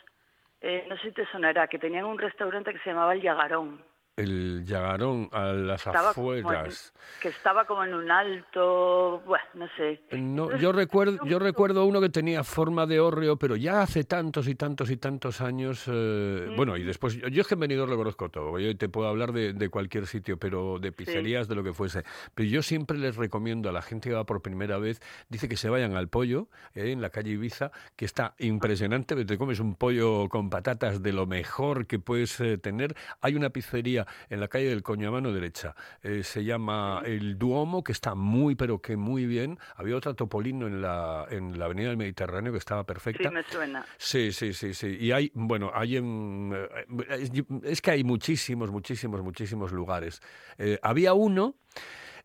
eh, 0.63 0.87
no 0.89 0.97
sé 0.97 1.09
si 1.09 1.13
te 1.13 1.27
sonará, 1.27 1.69
que 1.69 1.79
tenían 1.79 2.07
un 2.07 2.19
restaurante 2.19 2.73
que 2.73 2.79
se 2.79 2.91
llamaba 2.91 3.13
El 3.13 3.21
Yagarón. 3.21 3.85
El 4.17 4.65
Yagarón 4.65 5.29
a 5.33 5.47
las 5.47 5.85
Estaba 5.85 6.15
como 6.15 6.35
en- 6.35 6.45
afueras. 6.45 6.93
que 7.21 7.29
estaba 7.29 7.65
como 7.67 7.83
en 7.85 7.95
un 7.95 8.09
alto, 8.13 9.21
bueno, 9.27 9.45
no 9.55 9.67
sé. 9.77 10.01
No, 10.13 10.57
yo 10.57 10.71
recuerdo, 10.71 11.19
yo 11.27 11.41
recuerdo 11.41 11.85
uno 11.85 12.01
que 12.01 12.11
tenía 12.11 12.45
forma 12.45 12.87
de 12.87 13.01
hórreo, 13.01 13.37
pero 13.37 13.57
ya 13.57 13.83
hace 13.83 14.05
tantos 14.05 14.47
y 14.47 14.55
tantos 14.55 14.91
y 14.91 14.97
tantos 14.99 15.41
años. 15.41 15.85
eh, 15.89 16.53
Bueno, 16.57 16.77
y 16.77 16.85
después, 16.85 17.15
yo, 17.15 17.27
yo 17.27 17.41
es 17.41 17.49
que 17.49 17.55
en 17.55 17.61
Benidorm 17.61 17.91
lo 17.91 17.97
conozco 17.97 18.29
todo. 18.29 18.57
Yo 18.61 18.77
te 18.77 18.89
puedo 18.89 19.09
hablar 19.09 19.33
de, 19.33 19.53
de 19.53 19.69
cualquier 19.69 20.07
sitio, 20.07 20.39
pero 20.39 20.79
de 20.79 20.93
pizzerías, 20.93 21.49
de 21.49 21.57
lo 21.57 21.65
que 21.65 21.73
fuese. 21.73 22.05
Pero 22.37 22.49
yo 22.49 22.63
siempre 22.63 22.97
les 22.97 23.17
recomiendo 23.17 23.69
a 23.69 23.73
la 23.73 23.83
gente 23.83 24.11
que 24.11 24.15
va 24.15 24.25
por 24.25 24.43
primera 24.43 24.79
vez, 24.79 25.01
dice 25.29 25.49
que 25.49 25.57
se 25.57 25.69
vayan 25.69 25.97
al 25.97 26.07
pollo, 26.07 26.47
eh, 26.77 26.93
en 26.93 27.01
la 27.01 27.11
calle 27.11 27.33
Ibiza, 27.33 27.73
que 27.97 28.05
está 28.05 28.35
impresionante. 28.39 29.25
Te 29.25 29.39
comes 29.39 29.59
un 29.59 29.75
pollo 29.75 30.29
con 30.29 30.51
patatas 30.51 31.03
de 31.03 31.13
lo 31.13 31.27
mejor 31.27 31.89
que 31.89 31.99
puedes 31.99 32.39
eh, 32.41 32.59
tener. 32.59 32.95
Hay 33.21 33.35
una 33.35 33.51
pizzería 33.51 34.04
en 34.31 34.41
la 34.41 34.49
calle 34.49 34.69
del 34.69 34.83
Coño 34.83 35.09
a 35.09 35.13
mano 35.13 35.33
derecha. 35.33 35.75
eh, 36.03 36.23
se 36.23 36.45
llama 36.45 37.03
El 37.05 37.39
Duomo, 37.39 37.83
que 37.85 37.93
está 37.93 38.15
muy, 38.15 38.55
pero 38.55 38.81
que 38.81 38.97
muy 38.97 39.27
bien. 39.27 39.59
Había 39.77 39.97
otra 39.97 40.15
Topolino 40.15 40.67
en 40.67 40.81
la, 40.83 41.27
en 41.31 41.59
la 41.59 41.67
Avenida 41.67 41.89
del 41.89 41.97
Mediterráneo 41.97 42.53
que 42.53 42.59
estaba 42.59 42.85
perfecta. 42.85 43.29
Sí, 43.29 43.35
me 43.35 43.43
suena. 43.45 43.87
Sí, 43.97 44.33
sí, 44.33 44.53
sí, 44.53 44.75
sí. 44.75 44.97
Y 45.01 45.13
hay, 45.13 45.31
bueno, 45.35 45.71
hay 45.75 45.97
en... 45.97 46.53
eh, 46.55 46.85
es- 47.11 47.33
Es 47.63 47.81
que 47.83 47.91
hay 47.91 48.05
muchísimos, 48.05 48.71
muchísimos, 48.71 49.23
muchísimos 49.23 49.73
lugares. 49.73 50.21
Eh, 50.59 50.79
había 50.83 51.15
uno 51.15 51.55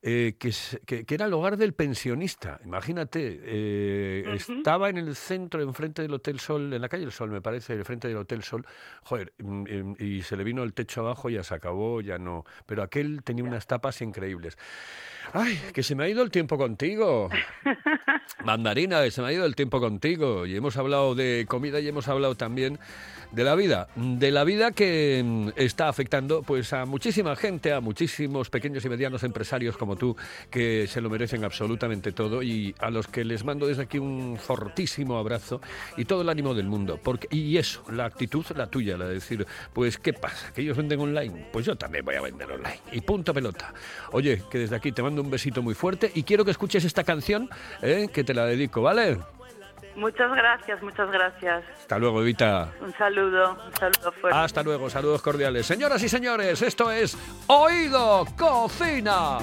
eh, 0.01 0.35
que, 0.39 0.51
que- 0.85 1.05
que 1.05 1.13
era 1.15 1.25
el 1.25 1.33
hogar 1.33 1.57
del 1.57 1.73
pensionista, 1.73 2.59
imagínate. 2.63 3.39
eh, 3.43 4.23
Estaba 4.59 4.89
en 4.89 4.97
el 4.97 5.15
centro, 5.15 5.61
enfrente 5.61 6.01
del 6.01 6.13
Hotel 6.13 6.39
Sol, 6.39 6.71
en 6.73 6.81
la 6.81 6.87
calle 6.87 7.03
del 7.03 7.11
Sol, 7.11 7.29
me 7.29 7.41
parece, 7.41 7.73
enfrente 7.73 8.07
del 8.07 8.15
Hotel 8.17 8.41
Sol. 8.43 8.65
Joder, 9.03 9.33
mm, 9.39 9.61
mm, 9.63 9.95
y 9.99 10.21
se 10.21 10.37
le 10.37 10.43
vino 10.45 10.63
el 10.63 10.73
techo 10.73 11.01
abajo, 11.01 11.29
ya 11.29 11.43
se 11.43 11.53
acabó, 11.53 11.99
ya 12.01 12.17
no. 12.17 12.45
Pero 12.65 12.81
aquel 12.83 13.23
tenía 13.23 13.43
unas 13.43 13.67
tapas 13.67 14.01
increíbles. 14.01 14.57
¡Ay, 15.33 15.59
que 15.73 15.83
se 15.83 15.95
me 15.95 16.03
ha 16.03 16.09
ido 16.09 16.23
el 16.23 16.31
tiempo 16.31 16.57
contigo! 16.57 17.29
Mandarina, 18.43 19.03
que 19.03 19.11
se 19.11 19.21
me 19.21 19.27
ha 19.27 19.33
ido 19.33 19.45
el 19.45 19.55
tiempo 19.55 19.79
contigo. 19.79 20.45
Y 20.45 20.55
hemos 20.55 20.77
hablado 20.77 21.15
de 21.15 21.45
comida 21.47 21.79
y 21.79 21.87
hemos 21.87 22.07
hablado 22.07 22.35
también 22.35 22.79
de 23.31 23.43
la 23.43 23.53
vida, 23.55 23.87
de 23.95 24.31
la 24.31 24.43
vida 24.43 24.71
que 24.71 25.21
mm, 25.23 25.49
está 25.55 25.87
afectando 25.87 26.41
pues 26.41 26.73
a 26.73 26.85
muchísima 26.85 27.35
gente, 27.35 27.73
a 27.73 27.79
muchísimos 27.79 28.49
pequeños 28.49 28.83
y 28.85 28.89
medianos 28.89 29.23
empresarios 29.23 29.77
como 29.77 29.95
tú 29.95 30.15
que 30.49 30.87
se 30.87 30.99
lo 30.99 31.09
merecen 31.09 31.43
absolutamente 31.43 32.11
todo. 32.11 32.41
Y 32.41 32.73
a 32.79 32.89
los 32.89 33.07
que 33.07 33.23
les 33.23 33.43
mando 33.43 33.67
desde 33.67 33.83
aquí 33.83 33.99
un 33.99 34.37
fortísimo 34.37 35.17
abrazo 35.17 35.61
y 35.97 36.05
todo 36.05 36.21
el 36.21 36.29
ánimo 36.29 36.53
del 36.53 36.67
mundo, 36.67 36.99
porque 37.03 37.27
y 37.31 37.57
eso, 37.57 37.83
la 37.91 38.05
actitud 38.05 38.45
la 38.55 38.67
tuya, 38.67 38.97
la 38.97 39.05
de 39.05 39.15
decir, 39.15 39.45
pues 39.73 39.97
qué 39.97 40.13
pasa, 40.13 40.51
que 40.53 40.61
ellos 40.61 40.77
venden 40.77 40.99
online, 40.99 41.47
pues 41.51 41.65
yo 41.65 41.75
también 41.75 42.03
voy 42.03 42.15
a 42.15 42.21
vender 42.21 42.51
online. 42.51 42.79
Y 42.91 43.01
punto 43.01 43.33
pelota. 43.33 43.73
Oye, 44.11 44.43
que 44.49 44.59
desde 44.59 44.75
aquí 44.75 44.91
te 44.91 45.03
mando 45.03 45.18
un 45.21 45.29
besito 45.29 45.61
muy 45.61 45.73
fuerte 45.73 46.11
y 46.13 46.23
quiero 46.23 46.45
que 46.45 46.51
escuches 46.51 46.83
esta 46.85 47.03
canción, 47.03 47.49
¿eh? 47.81 48.07
que 48.13 48.23
te 48.23 48.33
la 48.33 48.45
dedico, 48.45 48.81
¿vale? 48.81 49.19
Muchas 49.95 50.31
gracias, 50.31 50.81
muchas 50.81 51.11
gracias. 51.11 51.63
Hasta 51.77 51.99
luego, 51.99 52.21
Evita. 52.21 52.71
Un 52.79 52.93
saludo, 52.93 53.57
un 53.65 53.73
saludo 53.73 54.11
fuerte. 54.13 54.37
Hasta 54.39 54.63
luego, 54.63 54.89
saludos 54.89 55.21
cordiales. 55.21 55.65
Señoras 55.65 56.01
y 56.03 56.07
señores, 56.09 56.61
esto 56.61 56.89
es 56.91 57.17
Oído 57.47 58.25
Cocina. 58.37 59.39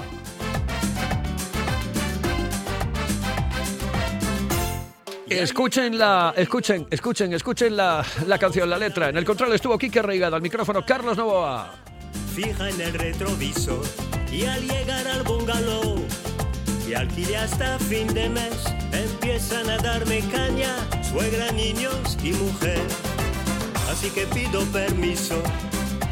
Escuchen 5.29 5.97
la, 5.97 6.33
escuchen, 6.37 6.87
escuchen, 6.89 7.33
escuchen 7.33 7.75
la, 7.75 8.03
la 8.25 8.39
canción, 8.39 8.69
la 8.69 8.77
letra. 8.77 9.09
En 9.09 9.17
el 9.17 9.25
control 9.25 9.53
estuvo 9.53 9.77
Quique 9.77 10.01
Reigada, 10.01 10.37
al 10.37 10.41
micrófono 10.41 10.85
Carlos 10.85 11.17
Novoa. 11.17 11.73
fija 12.33 12.69
en 12.69 12.79
el 12.79 12.93
retrovisor 12.93 13.83
y 14.31 14.45
al 14.45 14.61
llegar 14.65 15.05
al 15.07 15.23
y 16.97 16.99
alquilé 16.99 17.37
hasta 17.37 17.77
fin 17.79 18.07
de 18.13 18.29
mes 18.29 18.55
empiezan 18.91 19.69
a 19.69 19.77
darme 19.77 20.19
caña 20.31 20.75
suegra, 21.03 21.51
niños 21.51 22.17
y 22.23 22.31
mujer. 22.33 22.81
Así 23.91 24.09
que 24.09 24.25
pido 24.27 24.61
permiso 24.71 25.41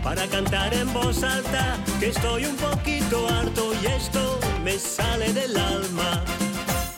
para 0.03 0.27
cantar 0.27 0.73
en 0.73 0.91
voz 0.93 1.23
alta 1.23 1.77
que 1.99 2.09
estoy 2.09 2.45
un 2.45 2.55
poquito 2.57 3.27
harto 3.27 3.73
y 3.81 3.87
esto 3.87 4.39
me 4.63 4.77
sale 4.77 5.33
del 5.33 5.57
alma. 5.57 6.23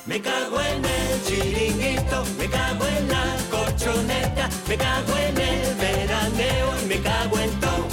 Me 0.05 0.21
cago 0.21 0.59
en 0.61 0.83
el 0.83 1.23
chiringuito, 1.25 2.23
me 2.37 2.47
cago 2.49 2.85
en 2.87 3.07
la 3.07 3.25
colchoneta, 3.51 4.49
me 4.67 4.77
cago 4.77 5.17
en 5.17 5.37
el 5.37 5.75
veraneo 5.75 6.73
y 6.83 6.85
me 6.87 6.99
cago 7.01 7.39
en 7.39 7.51
todo. 7.59 7.87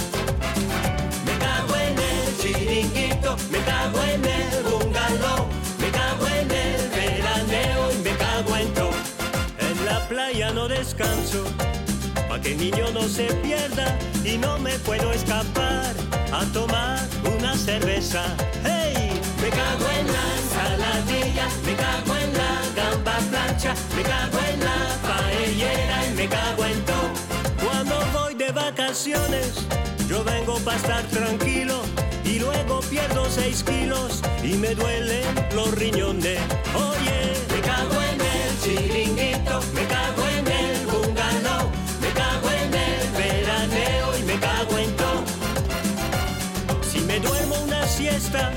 Me 1.25 1.37
cago 1.37 1.75
en 1.75 1.97
el 1.97 2.37
chiringuito, 2.41 3.35
me 3.51 3.59
cago 3.59 4.01
en 4.03 4.25
el 4.25 4.63
bungalow, 4.63 5.54
descanso, 10.67 11.43
pa' 12.27 12.39
que 12.39 12.53
el 12.53 12.57
niño 12.57 12.91
no 12.93 13.07
se 13.07 13.25
pierda 13.43 13.97
y 14.23 14.37
no 14.37 14.57
me 14.59 14.77
puedo 14.79 15.11
escapar 15.11 15.93
a 16.31 16.45
tomar 16.53 16.99
una 17.37 17.55
cerveza. 17.55 18.23
¡Hey! 18.63 19.19
Me 19.41 19.49
cago 19.49 19.87
en 19.99 20.07
la 20.15 20.25
ensaladilla, 20.41 21.47
me 21.65 21.75
cago 21.75 22.15
en 22.17 22.33
la 22.33 22.53
gamba 22.75 23.17
plancha, 23.29 23.75
me 23.95 24.01
cago 24.03 24.39
en 24.53 24.59
la 24.59 24.77
paellera 25.07 26.07
y 26.07 26.13
me 26.15 26.27
cago 26.27 26.65
en 26.65 26.81
todo. 26.85 27.09
Cuando 27.63 27.95
voy 28.13 28.33
de 28.33 28.51
vacaciones, 28.51 29.53
yo 30.09 30.23
vengo 30.23 30.57
para 30.59 30.77
estar 30.77 31.03
tranquilo 31.05 31.81
y 32.23 32.39
luego 32.39 32.79
pierdo 32.89 33.29
seis 33.29 33.63
kilos 33.63 34.21
y 34.43 34.53
me 34.55 34.73
duelen 34.73 35.25
los 35.53 35.71
riñones. 35.75 36.39
Oye, 36.73 37.33
me 37.53 37.61
cago 37.61 38.01
en 38.01 38.21
el 38.21 38.51
chiringuito, 38.63 39.34
siesta 47.95 48.51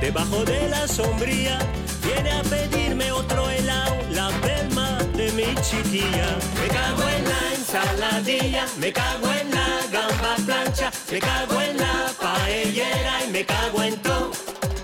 debajo 0.00 0.44
de 0.44 0.68
la 0.68 0.88
sombría. 0.88 1.58
Viene 2.04 2.30
a 2.32 2.42
pedirme 2.42 3.12
otro 3.12 3.48
helado, 3.48 3.94
la 4.10 4.28
pelma 4.40 4.98
de 5.16 5.30
mi 5.32 5.54
chiquilla. 5.62 6.28
Me 6.60 6.68
cago 6.68 7.04
en 7.16 7.24
la 7.32 7.42
ensaladilla, 7.56 8.64
me 8.78 8.92
cago 8.92 9.28
en 9.40 9.50
la 9.58 9.68
gamba 9.92 10.32
plancha, 10.46 10.90
me 11.10 11.18
cago 11.20 11.60
en 11.60 11.76
la 11.76 11.96
paellera 12.20 13.24
y 13.26 13.30
me 13.30 13.44
cago 13.44 13.82
en 13.82 13.96
todo. 14.02 14.32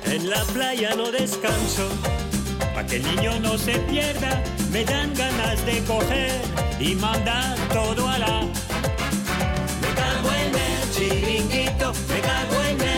En 0.05 0.31
la 0.31 0.43
playa 0.55 0.95
no 0.95 1.11
descanso, 1.11 1.89
pa' 2.75 2.87
que 2.87 2.97
el 2.97 3.03
niño 3.03 3.41
no 3.41 3.59
se 3.59 3.75
pierda, 3.91 4.43
me 4.71 4.85
dan 4.85 5.13
ganas 5.15 5.67
de 5.67 5.83
coger 5.85 6.41
y 6.79 6.95
mandar 6.95 7.57
todo 7.73 8.09
a 8.09 8.19
la. 8.19 8.41
Me 9.83 9.91
cago 10.01 10.31
en 10.45 10.53
el 10.69 10.83
chiringuito, 10.95 11.93
me 12.09 12.21
cago 12.21 12.59
en 12.71 12.81
el 12.81 12.96